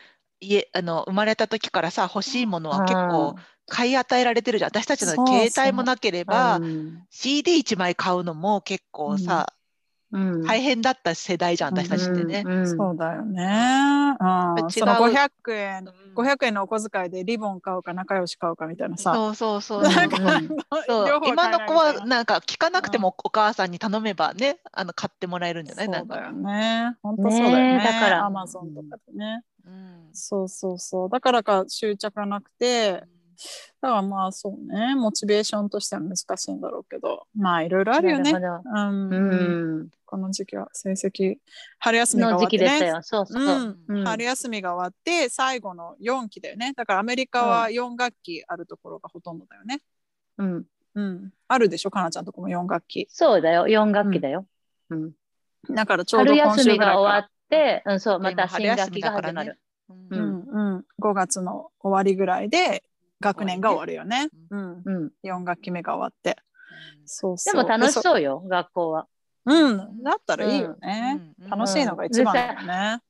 [0.41, 3.37] 家あの生まれた時からさ欲しいものは結構
[3.69, 4.71] 買い与えられてるじゃん。
[4.71, 6.67] 私たちの携帯もなければう。
[6.67, 9.53] ん CD1 枚買うのも結構さ、
[10.13, 10.43] うん。
[10.47, 12.43] 大変だった世代じゃん私たちってね。
[12.45, 14.67] うんうんそうだよね、う。
[14.67, 19.13] ん、その500円うん500円のお小遣いでリボン買うか仲良し買うかみたいなさ。
[19.15, 19.83] そうそうそう。
[19.83, 20.49] なんか、うん。
[20.87, 21.21] そう。
[21.27, 25.87] 今の子はなんか聞かなくてもお母さんに頼めばねあの買ってもらえるんじゃない？
[25.87, 26.97] そなんかうだよね。
[27.03, 27.79] 本当そうだよね。
[27.79, 28.27] ねえだから。
[28.27, 30.11] アマゾンとかでね、うん。
[30.13, 31.11] そうそうそう。
[31.11, 33.05] だからか執着がなくて
[33.81, 38.31] だからまあそうね、モチベーションとしては難しいんだろうけど、まあいろいろあるよね。
[38.33, 38.39] う
[38.79, 39.17] んう
[39.85, 39.91] ん。
[40.05, 41.37] この時期は成績、
[41.79, 44.05] 春休みがの終わってね。
[44.05, 46.75] 春休みが終わって最後の4期だよね。
[46.77, 49.81] だからアメリカは4学期あるところがほとんどだよね。
[50.39, 50.65] うん。
[50.95, 51.33] うん。
[51.49, 53.07] あるでしょ、かなちゃんとこも4学期。
[53.11, 53.67] そうだよ。
[53.67, 54.47] 4学期だよ。
[54.91, 55.13] うん。
[55.71, 59.59] だからちょうど春休みが終わって、うん、そう、ま今た新学期が始まる。
[60.11, 62.83] うんうん、5月の終わりぐらいで
[63.23, 64.29] 学年が終わるよね。
[64.51, 65.13] うん、うん。
[65.25, 66.37] 4学期目が終わって。
[67.07, 67.63] そうでそう。
[67.63, 68.03] も楽しう。
[68.03, 69.07] そうよ、学校は。
[69.45, 71.35] うん、だったらいいよね。
[71.41, 71.51] うん。
[71.51, 73.01] 楽しいのが一番だよね。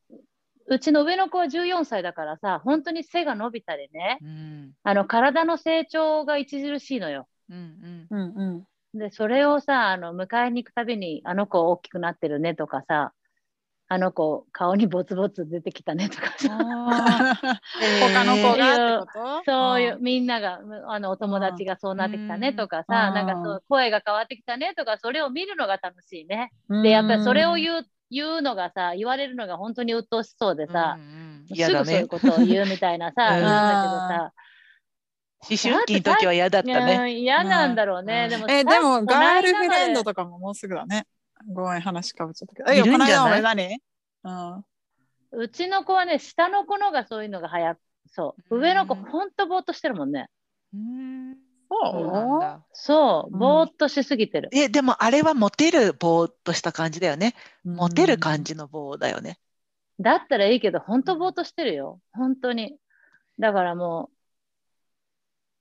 [0.68, 4.72] うちの上の子は14歳だからさ、本当に背が伸びたりね、うん。
[4.85, 7.27] あの体の成長が著しいのよ。
[7.51, 8.07] うん。
[8.11, 8.33] うん。
[8.37, 8.64] う
[8.96, 8.98] ん。
[8.98, 13.12] で、それをさ、あの迎えに行くたびに、あの子大きくなってるねとかさ、
[13.92, 16.48] あの子顔にボツボツ出てきたねとかさ、
[18.00, 19.44] 他の子がってこと？
[19.44, 26.52] そういう、みんなが、むあのお友達がそうなってきたねとかさ、うんなんかそう声が変わってきたねとか、それを見るのが楽しいね。
[26.70, 32.09] うんで、やっぱりそれを言う言うのがさ、言われるのが本当に鬱陶しそうでさ、うんうんす嫌だねぐそういう。
[32.09, 34.33] ことを言うみたいなさ、うん言うんだけどさ、
[35.50, 36.96] 思春期の時は嫌だったね。
[36.98, 38.22] うん嫌なんだろうね。
[38.24, 41.05] うんでもえ、でもさガールフレンドことかももうすぐだね。
[41.48, 42.70] ごめん、話かぶっちゃったけど。
[42.70, 43.78] え、いるんじゃない？
[44.24, 44.64] うん。
[45.33, 48.57] うちの子はね、下の子のがそういうのが早く、そう。
[48.57, 50.28] うん上の子、ほんとぼーっとしてるもんね。
[50.74, 51.37] うん
[51.70, 54.50] そそうなんだそう、うんぼーっとしすぎてる。
[54.52, 57.35] え、でもあれはモテるぼーっとした感じだよね。
[57.64, 59.38] うモテる感じの棒だよね。
[59.98, 62.00] だったらいいけど、ほんとぼーっとしてるよ。
[62.12, 62.76] 本当に。
[63.38, 64.11] だからも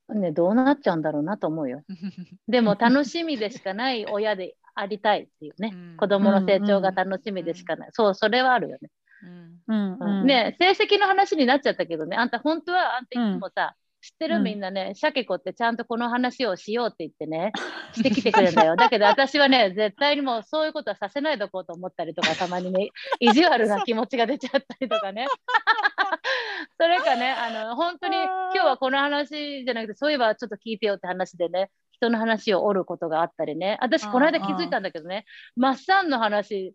[0.10, 1.84] う、ね、どうなっちゃうんだろうなと思うよ。
[2.48, 5.71] でも楽しみでしかない親でありたいっていうね。
[5.73, 7.89] うん子供の成長が楽しみでしかない。
[7.91, 8.89] そう、それはあるよね。
[9.23, 10.25] うんうんうん。
[10.25, 17.51] ね成績の話になっちゃったけどね、あんた本当は、あんたいつもさ、知ってるうんみんなね、シャケ子ってちゃんとこの話をしようって言ってね、
[17.93, 18.75] してきてくれるんだよ。
[18.75, 25.27] だけど私はね、絶対にもうそういうことはさせないでおこうと思ったりとか、たまにね、 意地悪な気持ちが出ちゃったりとかね。
[26.79, 31.69] それかね、あの、本当に今日はこの話じゃなくて、そういえばちょっと聞いてよって話でね、
[32.02, 33.78] 人の話を折ることがあったりね。
[33.80, 36.74] 私、この間気づいたんだけどね、マッサンの話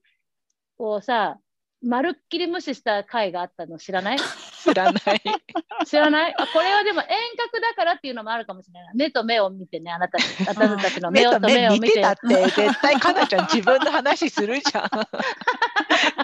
[0.78, 1.38] をさ、
[1.82, 4.18] まるっきり無視した回があったの知らない？
[4.62, 5.02] 知らない。
[5.86, 6.34] 知らない？
[6.38, 8.94] あこれはでも遠隔だからっていうのもあるかもしれない。
[8.94, 11.86] 目と目を見てね、あなたあなたたちの目目とと目を見て。
[11.86, 14.88] 目見てたって絶対かなちゃん自分の話するじゃん。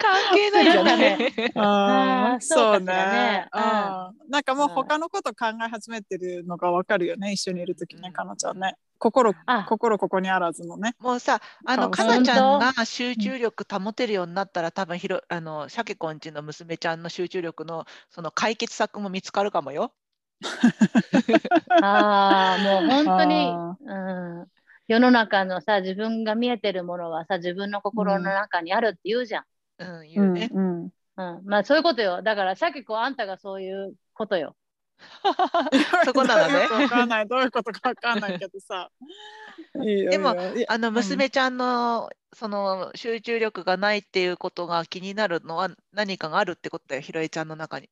[0.03, 1.17] 関係ないじゃない。
[1.55, 3.47] あーあーそうね。
[3.53, 4.71] なんかもうう。
[4.71, 8.13] ん他のこと考え始めてるのがわかるよね、一緒にいるときね、うん。
[8.13, 8.75] かなちゃんね。
[8.99, 9.63] 心、あ。
[9.63, 10.95] 心ここにあらずのね。
[10.99, 19.93] もうさ、あの、かなちゃんが集中力保てるようになったら、多分ひろ、あの、シャケコンチの娘ちゃんの集中力の、その解決策も見つかるかもよ。
[21.81, 24.47] ああ、もう本当にあ、うん、
[24.87, 29.45] 世の中のさ、自分が見えてるものはさ、自分の心の中にあるって言うじゃん。
[29.79, 30.49] うん、言うね。
[30.53, 32.21] うんうん、まあそういうことよ。
[32.21, 34.55] だから、シャケ子、あんたがそういうことよ。
[36.05, 38.89] そこなのねどういうことわかんない、どういうことかわかんないけどさ。
[39.83, 40.35] いいよでも
[40.67, 47.89] あの娘ちゃんのその集中力がないっていうことが気になるのは何かがあるってことだよ、ひろえちゃんの中に。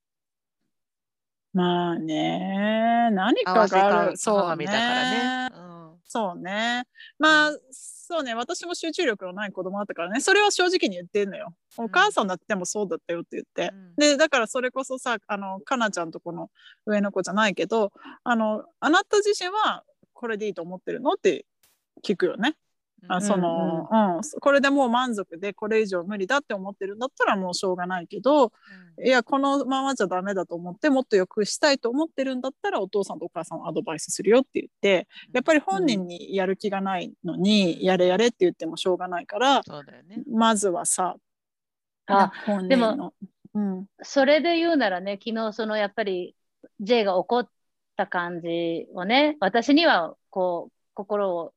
[1.54, 4.18] まあね、何合かがある。
[4.18, 5.50] そう鏡だからね。
[5.50, 5.56] ね。
[5.66, 5.71] うん
[6.14, 6.84] そうね。
[7.20, 8.36] まあ、そうね。
[8.36, 10.20] 私も集中力のない子供だったからね。
[10.20, 11.54] それは正直に言ってんのよ。
[11.78, 13.74] お母さんだってもそうだったよって言って。
[13.74, 16.50] うんで、だからそれこそさ、あの、かなちゃんとこの
[16.86, 17.94] 上の子じゃないけど、
[18.26, 21.14] あの、あなた自身はこれでいいと思ってるの？
[21.14, 21.46] って
[22.04, 22.56] 聞くよね。
[23.08, 28.52] あその、うん、これでもう満足でこれ以上無理だって思ってるんだったらもうしょうがないけど、
[29.04, 40.24] いや、このままじゃダメだと思って、もっと良くしたいと思ってるんだったら、お父さんとお母さんをアドバイスするよって言って、やっぱり本人にやる気がないのに、やれやれって言ってもしょうがないから、そうだよね。
[40.32, 41.16] まずはさ、
[42.08, 43.14] あ本でも人の。
[43.54, 46.36] うん、それで言うならね、昨日そのやっぱり
[46.80, 47.50] J が怒っ
[47.98, 51.54] た感じをね、私にはこう心を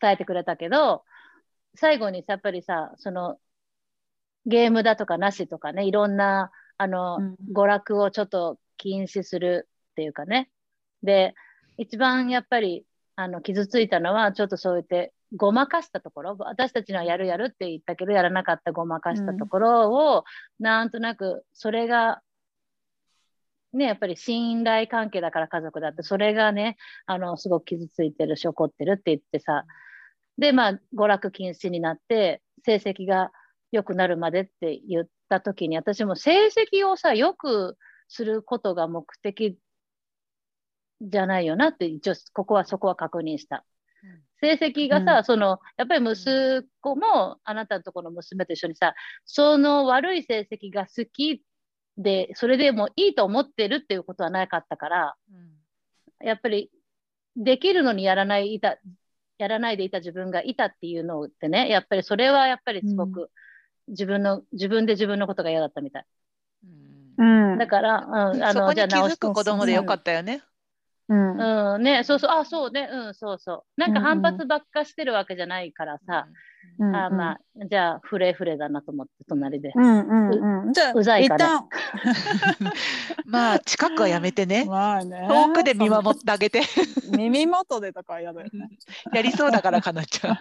[0.00, 1.04] 伝えてくれたけど、
[1.76, 3.38] 最後にさやっぱりさ、その
[4.46, 10.50] ゲームだとかなしとかね、いろんなあの、うん娯楽をちょっと禁止するっていうかね。
[11.02, 11.34] で、
[11.76, 12.84] 一番やっぱり
[13.16, 20.24] あの傷ついたのは、ちょっとそう言ってごまかしたところ、私たちのはやるやるって言ったけど、やらなかったごまかしたところを、
[20.58, 22.22] なんとなくそれが、
[23.74, 29.64] ね、やっぱり信頼関係だから家族だって、それがね、あの、すごく傷ついてるし、怒ってるって言ってさ、
[30.38, 33.30] で、まあ、娯楽禁止になって、成績が
[33.72, 37.76] 良くなるまでって言った時に、私も成績をさ、良く
[38.08, 39.58] することが目的
[41.00, 43.64] じゃないよなって一応ここはそこは確認した。
[44.02, 44.22] うん。
[44.40, 51.42] 成績がさ、うそのやっぱり息子もあなたのところの娘と一緒にさその悪い成績が好き
[51.96, 56.26] でそれでもういいと思ってるっていうことはなかったからうん。
[56.26, 56.70] やっぱり
[57.36, 58.78] できるのにやらないいた
[59.38, 63.30] やらないでいた自分がいたっていうのってねやっぱりそれはやっぱりすごく
[63.88, 66.06] 自分の、自分で自分のことが嫌だったみたい。
[67.18, 67.52] うん。
[67.52, 67.58] うん。
[67.58, 67.98] だから、
[68.32, 70.42] うん、あのそこに気じゃあ直しづく子供でよかったよね。
[71.08, 71.74] うん。
[71.74, 71.82] うん。
[71.82, 73.80] ね、そうそう、あ、そうね、うん、そうそう。
[73.80, 76.26] なんか反発ばっかしてるわけじゃないからさ、
[76.78, 79.70] うんあまあ、じゃあ、フレフレだなと思って、隣で。
[79.74, 80.72] うんうんうん。
[80.72, 81.64] じゃあうざいから。
[83.26, 84.64] まあ近くはやめてね。
[84.68, 85.28] まあね。
[85.28, 86.62] 遠くで見守ってあげて。
[87.16, 88.70] 耳元でとかは嫌だよね。
[89.14, 90.38] やりそうだからかなちゃん。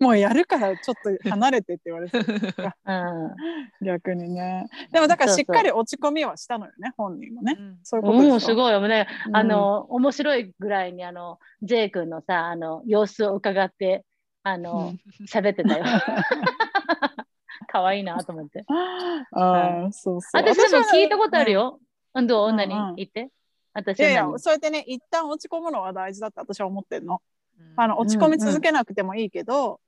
[0.00, 2.24] もうやるからちょっと離れてって言われてる
[2.86, 3.86] うん。
[3.86, 4.66] 逆にね。
[4.90, 7.56] でもだからしっかり落ち込みはしたのよね本人もね。
[7.56, 7.78] うん。
[7.84, 8.34] そういうことでしょ。
[8.34, 8.70] うん、すごい。
[8.72, 9.06] よね。
[9.28, 9.36] うん。
[9.36, 14.04] あの、面白いぐらいに、あの、J 君のさ、あの、様子を伺って、
[14.42, 14.94] あの、
[15.26, 15.84] 喋ってたよ。
[17.68, 18.64] 可愛いなと思って。
[18.68, 20.42] ああそうそう。
[20.42, 21.78] 私でもはね聞いたことあるよ。
[22.14, 22.94] うん、どううん何うん。
[22.96, 23.30] 言って。
[23.72, 27.22] 私いやいや何そうやってね一旦落ち込むのは大事だって私は思ってるの。
[27.58, 27.74] うん。
[27.76, 29.80] あの落ち込み続けなくてもいいけど、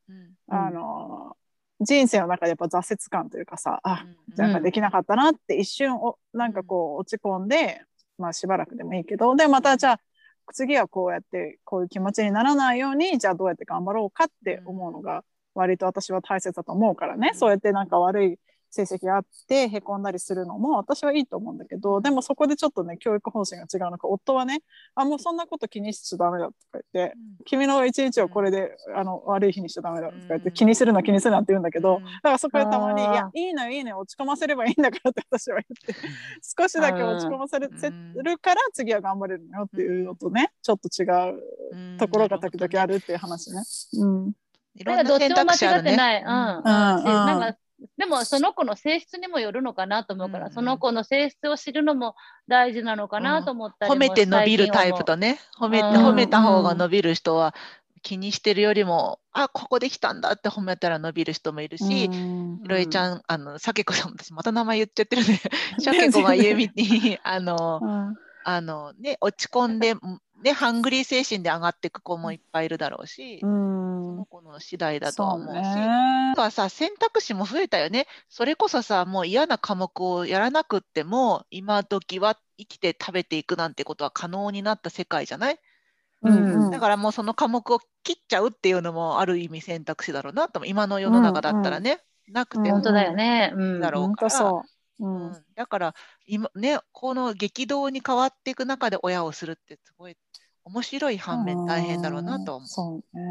[0.48, 1.36] あの
[1.80, 4.34] 人生の中でやっぱ挫折感というかさあうん。
[4.36, 7.82] なんかできなかったなって一瞬おなんかこう落ち込んで、
[8.18, 10.00] まあしばらくでもいいけどでまたじゃあ
[10.52, 15.24] 次はこうやってこういう気持ちにならないようにじゃあどうやって頑張ろうかって思うのが
[15.54, 17.38] 割と私は大切だと思うからね、うん。
[17.38, 18.38] そうやってなんか悪い
[18.72, 24.62] 成績があってへこんだりするのも私はいいと思うんだけどでもそこでちょっとね教育方針が違うのか夫はね
[24.94, 26.56] あもうそんなこと気にしちゃダメだとか
[26.92, 30.54] 言って君の一日をこれで、あの悪い日にしちゃダメだとか言って、うん。
[30.54, 32.04] 気にするな気にするなって言うんだけど、うん。
[32.04, 36.00] だからそこでたまに「あーいやいいのよいいのよ落ち込ませればいいんだから」って私は言って
[36.56, 37.68] 少しだけ落ち込ませる
[38.38, 41.42] から次は頑張れるのよっていうのとねちょっと違う
[41.98, 43.62] ところが時々あるっていう話ね。
[43.94, 44.32] うん。
[44.74, 45.90] いろなんかどっちんな選も間違択肢あるね。
[45.90, 46.22] ってない。
[46.22, 46.28] うん。
[46.28, 46.64] うん。
[46.64, 46.96] うん。
[46.96, 47.04] うん。
[47.04, 47.58] なんか
[47.98, 52.14] でもその子の性質にもよるのかなと思うから、うんその子の性質を知るのも
[52.48, 57.54] 大事なのかなと思ったりも褒めて伸びるタイプ最とね、褒め褒めた方が伸びる人は
[58.02, 65.26] 気にしてるよりも、あここできたんだって褒めたら伸びる人もいるし、うんひろえちゃん、あの、さけこさん、私また名前言っちゃってる。
[65.26, 65.40] ね。
[65.78, 68.16] しゃけこが言うみに、あの、うん。
[68.44, 69.94] あのね、落ち込んで、
[70.42, 75.52] ね、ハングリー精神で上がっていく子もいっぱいいるだろうし、うそんの子の次第だとは思うし。
[75.54, 75.88] そうね
[76.32, 78.06] あとはさ、選択肢も増えたよね。
[78.28, 85.58] それこそさ、もう嫌な科目をやらなくっても、今時は生きて食べていくなんてことは可能になった世界じゃない？
[86.22, 86.30] う
[86.68, 93.52] んだからもうその科目を切っちゃうっていうのもある意味選択肢だろうなと今の世の中だったらね、なくても本当だよね。
[93.54, 93.80] うん。
[93.80, 94.54] だろう本からう。
[94.56, 94.62] うん
[95.02, 95.44] うん。
[95.56, 95.94] だから
[96.26, 100.16] 今ねこの激動に変わっていく中で親をするってすごい
[100.64, 102.68] 面白い反面大変だろうなと思う。
[102.68, 103.24] そうね。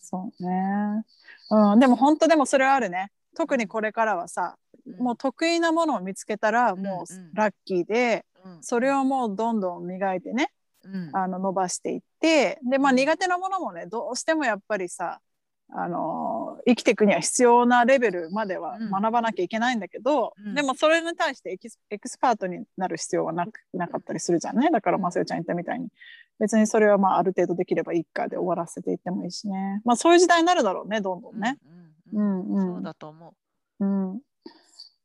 [0.00, 1.04] そうね。
[1.50, 3.10] うん、でも本当でもそれはあるね。
[3.34, 4.56] 特にこれからはさ、
[4.98, 7.26] もう得意なものを見つけたらもうんうん。
[7.28, 10.52] うラッキーで、うん、それをもうどんどん磨いてね、
[10.84, 11.10] うん。
[11.16, 15.20] あの伸ばしていって、でまあ苦手なものもね、どうしてもやっぱりさ、
[15.68, 18.90] あの生きていくには必要なレベルまではうん。
[18.90, 20.54] 学ばなきゃいけないんだけど、うん。
[20.54, 24.70] でもそれに対してエキスエキスパートになる必要はなくなかったりするじゃんね。
[24.70, 25.88] だからまさよちゃん言ったみたいに。
[26.38, 29.80] 別にそれはまあある程度できればいいかで終わらせていってもいいしね。
[29.84, 31.56] まあそういう時代になるだろうねどんどんね。
[32.12, 32.40] ううんん。
[32.40, 33.34] うんそうだと思
[33.80, 33.84] う。
[33.84, 34.20] ん、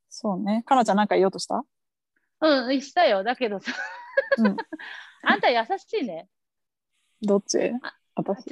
[0.10, 0.64] そうね。
[0.66, 1.64] かなちゃんなんか言おうとした、
[2.42, 3.24] うん、したよ。
[3.24, 3.72] だけどさ、
[4.38, 4.58] うん、
[5.24, 6.28] あんた優しいね。
[7.22, 7.58] どっち？
[7.82, 8.46] あ私？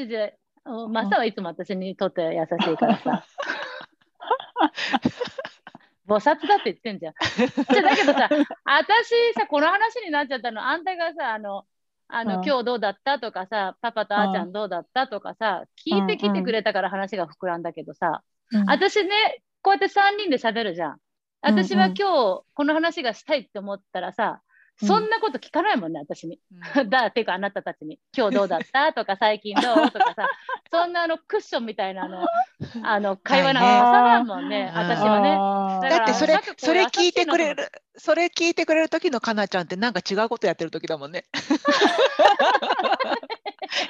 [0.89, 3.25] マサはいつも私にとって優しいからさ。
[6.07, 7.13] 菩薩だって言ってんじゃん。
[7.13, 8.29] じゃだけどさ、
[8.65, 11.65] 私さ、この話になっちゃったの、あんたがさ、あの、
[12.07, 12.45] あの、うん。
[12.45, 18.65] 今日どうだったとかさ、パパとあーちゃんどうだったとかさ、聞いてきてくれたから話が膨らんだけどさ、うん。
[18.67, 20.97] 私ね、こうやって3人で喋るじゃん。
[21.41, 21.97] 私はうんうん。
[21.97, 24.48] 今日この話がしたいって思ったらさ、うん
[24.85, 26.39] そんなこと聞かないもんね、私に。
[26.75, 26.85] う。
[26.89, 28.93] だっていうかあなたたちに今日どうだった？
[28.93, 29.91] とか最近どう？
[29.91, 30.29] とかさ
[30.71, 32.25] そんなあのクッションみたいなあの
[32.83, 35.19] あの会話なんかさだもんね、はいね私は
[35.81, 35.89] ね。
[35.89, 41.25] だってそれそれ聞いてくれるそれ聞いてくれる時のかなちゃんってなんか違うことやってる時だもんね。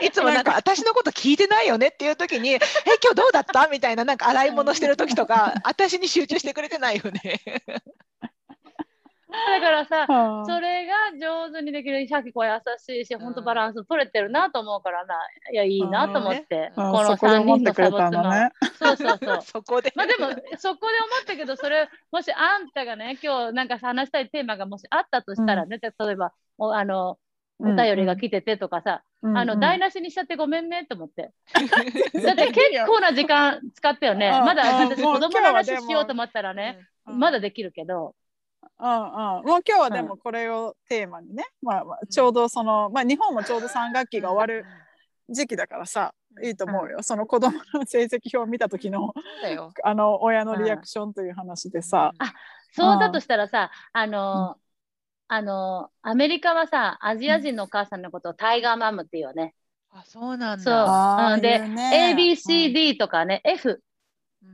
[0.01, 2.59] いつもなんか私のこと聞いてないよねっていう時に「え
[3.03, 7.41] 今日どうだった?」みたいななんか洗い物してる時とか私に集中してくれてないよね。
[9.49, 10.05] だからさ
[10.45, 15.15] それが上手にできるシャキ子は優しいし本当バランス取れてるなと思うからな。
[15.51, 18.51] いやいいなと思って、うんこのあーそこで3思ってくれ人のサボツのたんだね。
[18.77, 19.41] そうそうそう。
[19.43, 19.91] そこで。
[19.95, 27.17] まあでもそこで思ったけどそれもしあんたがね今日なんか話したいテーマがもしあったとしたらね、例えばおあの
[27.59, 31.31] お便りが来ててとかさ、うんあの、うん台無しにしちゃってごめんねと思って。
[32.23, 34.29] だって結構な時間使ったよね。
[34.29, 34.45] うん。
[34.45, 38.15] まだ子供の話しようと思ったらね、まだできるけど。
[38.79, 44.65] うんうん、もう今日はでもこれをテーマにね、まあまあ、ちょうどその、まあ、日本もちょうど3学期が終わる
[45.29, 49.13] 時期だからさいいと思うよ、その子供の成績表を見た時の。
[49.83, 52.13] あの親のリアクションという話でさ、
[52.71, 54.57] そうだとしたらさ、あの、
[55.27, 59.55] あの、アメリカはさ、アジア人のお母さんのことをタイガーマムっていうよね。
[59.91, 60.73] あ、そうなんそう。
[60.73, 61.27] だ。
[61.27, 63.89] あーうんで、ね ABCD とかね、F っ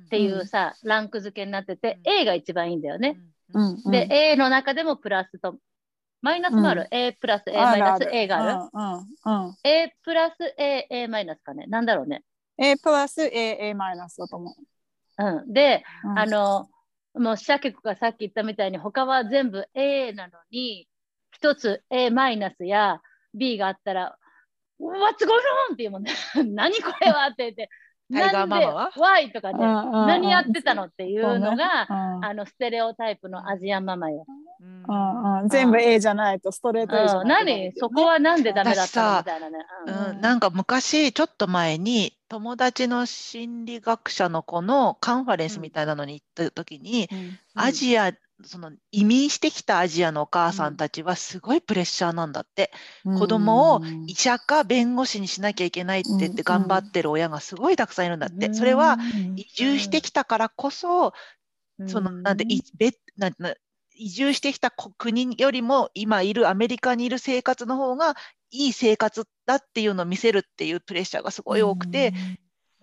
[0.06, 2.14] っていうさ、ランク付けになってて、うん。
[2.22, 3.16] A が一番いいんだよね。
[3.18, 5.58] うんうんで、A の中でもプラスと、
[6.22, 6.84] マイナスもある。
[6.84, 8.70] う A プラス A マイナス A がある。
[8.74, 11.66] うんうんうん、A プラス A、A マイナスかね。
[11.68, 12.24] なんだろうね。
[12.58, 14.56] A プラス A、A マイナスだと思
[15.18, 15.54] うん。
[15.54, 16.10] で、う。
[16.10, 16.68] うんあの、
[17.14, 20.88] もうシャケ子がさっき言ったみたいに、他は全部 A なのに、
[21.32, 23.02] 一つ A マイナスや
[23.34, 24.18] B があったら、
[24.80, 25.30] What's going
[25.70, 25.74] on?
[25.74, 26.12] って言うもんね。
[26.44, 27.70] 何これはって言って、
[28.14, 28.84] タイガーママは？
[28.84, 29.34] なんで ?Why?
[29.34, 32.26] とかね、何何やってたのっていうのが、うん。
[32.26, 34.26] あの、ステレオタイプのアジアンママよ。
[34.62, 34.84] うん。
[34.88, 37.74] うんうん、全部 A じゃないとストレート A じゃうん、ないと何？
[37.78, 39.18] そこはなんでダメだったの？
[39.20, 39.58] みたいなね。
[39.88, 47.10] うんうん、なんか昔ちょっと前に友達の心理学者の子のカンファレンスみたいなのに行った時に、
[47.54, 52.72] アジアその移民してきたアジアのお母さんたちはすごいプレッシャーなんだって、
[53.04, 58.98] 子供を医者か弁護士にしなきゃいけないって言って頑張ってる親がすごいたくさんいるんだって、それは
[59.36, 61.14] 移住してきたからこそ、
[61.88, 63.54] そのなんでいべなんな
[63.98, 68.16] 移住してきた国よりも今いるアメリカにいる生活の方が
[68.52, 72.14] いい生活だっていうのを見せるっていうプレッシャーがすごい多くて、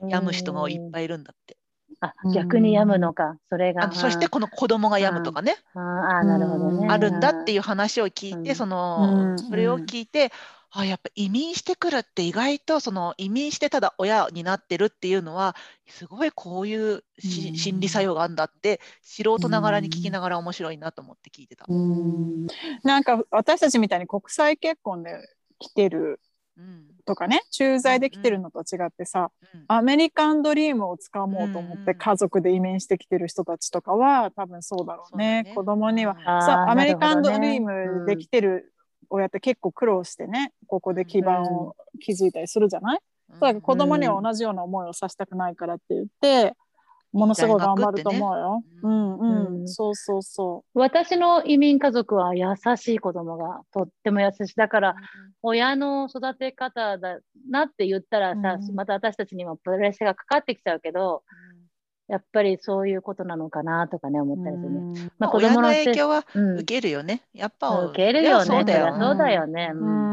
[0.01, 1.57] 病む人がいっぱいいるんだって。
[2.03, 3.85] あ逆に病むのか、それが。
[3.85, 5.79] あのそしてこの子供が病むとかね、あ
[6.21, 6.89] あ、なるほどね。
[6.91, 8.57] あるんだっていう話を聞いて、うん。
[8.57, 9.39] その、うん。
[9.39, 10.33] それを聞いて、
[10.73, 15.55] あやっぱ移民してくるって意外とその移民してただ親になってるっていうのは
[15.87, 17.57] すごいこういうし、うん。
[17.57, 21.67] 心理作用があるんだって素人ながらに聞きながら面白いなと思って聞いてた。
[21.69, 22.47] うん。
[22.83, 25.21] なんか私たちみたいに国際結婚で
[25.61, 26.32] 来てるうん
[27.05, 29.65] とかね駐在で来てるのと違ってさ、うん。
[29.69, 35.43] アメリカンドリームをつかもうと思っうんうんて家族で移民してきてる人たちとかは多分そうだろうね。
[35.45, 35.55] ね。
[35.55, 38.73] 子供には、そうアメリカンドリームで来てる
[39.11, 40.53] 親って結構苦労してね。
[40.67, 46.55] ここで基盤を築いたりするじゃない、だから子供には同じような思いをさせたくないからって言って
[47.13, 48.61] ものすごい頑張ると思うよ。
[48.61, 52.47] ねうんうん、うんそうそうそ私の移民家族は優
[52.77, 54.55] しい子供がとっても優しい。
[54.57, 54.97] だから、
[55.43, 61.23] 親の育て方だなって言ったらさ、うんまた私たちにもプレッシャーがかかってきちゃうけど、
[62.09, 64.39] やっぱりそういうことなのかなとかね、思う。
[64.41, 64.77] ったりするね。
[64.79, 67.23] うんまあまあ、親のせ影響はうん受けるよね。
[67.35, 68.45] やっぱ受けるよね。
[68.47, 69.71] そうだよそうだよね。
[69.75, 70.13] うんうん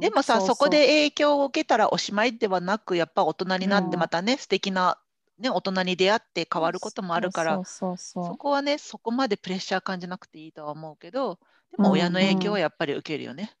[0.00, 4.98] でもさそこで影響を受けたらおしまいではなくやっぱ大人になってうんまたね、素敵な
[5.40, 8.26] ね大人に出会って変わることもあるからそうそうそう。
[8.26, 11.38] そこはねそこまでプレッシャー感じなくていいとは思うけど
[11.76, 13.52] でも親の影響はやっぱり受けるよね。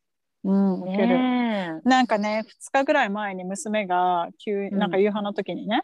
[0.44, 1.08] うん、受ける。
[1.08, 4.78] ねえなんかね、2日ぐらい前に娘が急うん。
[4.78, 5.82] なんか夕飯の時にね、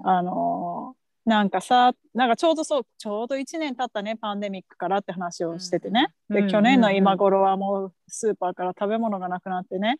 [0.00, 0.08] うん。
[0.08, 6.08] あのーなんかさ、なんかちょうどそう、ちょうど1年経ったね、パンデミックからって話をしててね。
[6.30, 9.98] で、うんうん去年の今頃はもうスーパーから食べ物がなくなってね、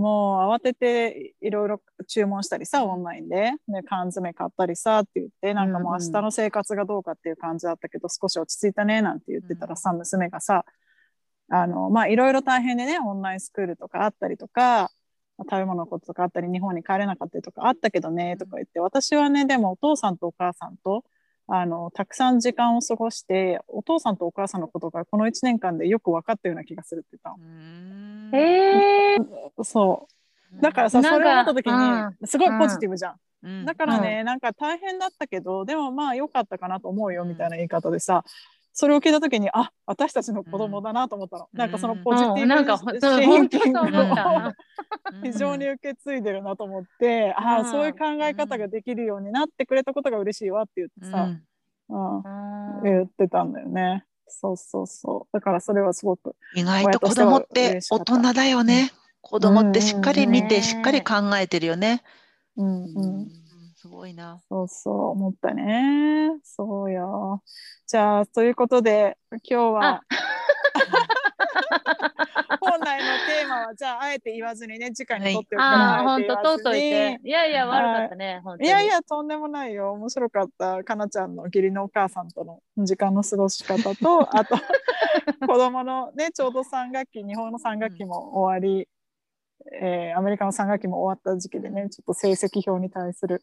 [0.00, 10.64] もう慌てていろいろ注文したりさ、オンラインで、ね、缶詰買ったりさって言って、なんかもう明日の生活がどうかっていう感じだったけど、少し落ち着いたねなんて言ってたらさ、娘がさ、
[11.50, 14.90] あの、まあ、いろいろ大変でね、オンラインスクールとかあったりとか、
[15.38, 21.04] 食べ物のこととかあったり、日本に帰れなかったりとかあったけどね、とか言って、私はね、でもお父さんとお母さんと、
[21.52, 28.34] あの、たくさん時間を過ごして、お父さんとお母さんのことがこの1年間でよく分かったような気がするって言っうーん。
[28.36, 29.64] えー。
[29.64, 30.08] そ
[30.56, 30.62] う。
[30.62, 31.72] だからさ、それを思った時う
[32.20, 33.14] に、すごいポジティブじゃん。
[33.42, 33.64] うん。
[33.66, 38.24] だからね、なんか大変だったけど、でもまあ良かったかなと思うよみたいな言い方でさ、
[38.80, 41.48] それを聞いた時に、あ、私たちの子供だなと思ったの。
[41.52, 42.56] うんなんかそのポジティブうんな
[43.20, 43.84] シンキングを
[45.22, 51.24] 非常に受け継いでるなと思って、ああ、うんそういう考え方ができるようになってくれたことが嬉しいわって言ってさ、
[51.90, 52.20] うんう
[52.80, 54.06] ん言ってたんだよね。
[54.28, 55.28] そうそうそう。
[55.30, 56.34] だからそれはすごく。
[56.54, 58.92] 意外と子供って大人だよね。
[59.20, 62.02] 子供ってしっかり見て、うんしっかり考えてるよね。
[62.56, 63.28] うんううんん。
[63.80, 64.38] すごいな。
[64.50, 66.32] そうそう思ったね。
[66.44, 67.42] そうよ。
[67.86, 70.02] じゃあということで今日は
[72.60, 77.18] 本来のテーマはじゃああえて言わずにね次回に取っておくから、本当、とうといて。
[77.22, 77.30] に。
[77.30, 78.68] いやいや、悪かったね、本当に。
[78.68, 84.56] いやいやとんでもないよ面白かったかなちゃんの義理のお母さんとの時間の過ごし方と あと
[85.46, 88.86] 子供のねちょうど3学期日本の3学期も終わり、
[89.80, 93.42] えーアメリカの3学期も終わった時期でねちょっと成績表に対する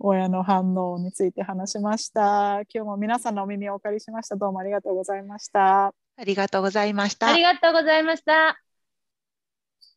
[0.00, 7.42] 親の反応について話しました今日も皆さんのお耳をお借りしましたどうもありがとうございましたありがとうございましたあり。
[7.42, 8.60] がとうございました。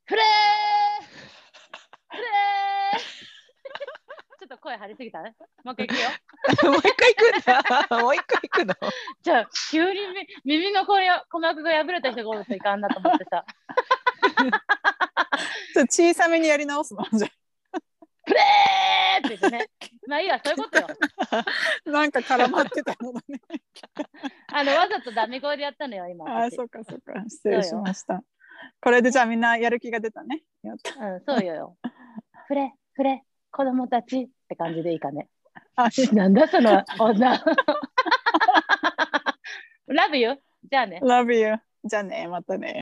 [0.06, 0.26] フレー
[2.10, 3.00] フレー
[4.40, 5.36] ちょっと声張りすぎたね。
[5.64, 6.10] もう一回いくよ。
[6.72, 8.02] もう一回行くんだ。
[8.02, 8.76] もう一回行くの？
[9.22, 10.00] じゃあ、急に
[10.46, 13.46] み耳の声鼓膜が破れた人がおるといかんなと思ってさ。
[15.74, 17.04] ちょっと小さめにやり直すの？
[17.14, 17.28] じ ゃ
[18.26, 19.68] フレーって言ってね。
[20.08, 20.88] まあいいわ、そういうことよ。
[21.32, 21.46] あ
[21.90, 23.40] なんか絡まってたのだね
[24.54, 26.46] あの、わざとダメ声でやったのよ、今。
[26.46, 28.24] あそっかそっか失礼しました
[28.82, 31.78] これでじゃあみんなやる気が出たねやったうん、そうよよ。
[32.48, 35.28] フレ、フレ、子供たちって感じでいいかね。
[35.76, 37.44] あなんだその女。
[39.88, 40.40] ラブよ。
[40.70, 41.00] じゃあね。
[41.04, 41.56] Love you
[41.86, 42.72] じゃあねまたね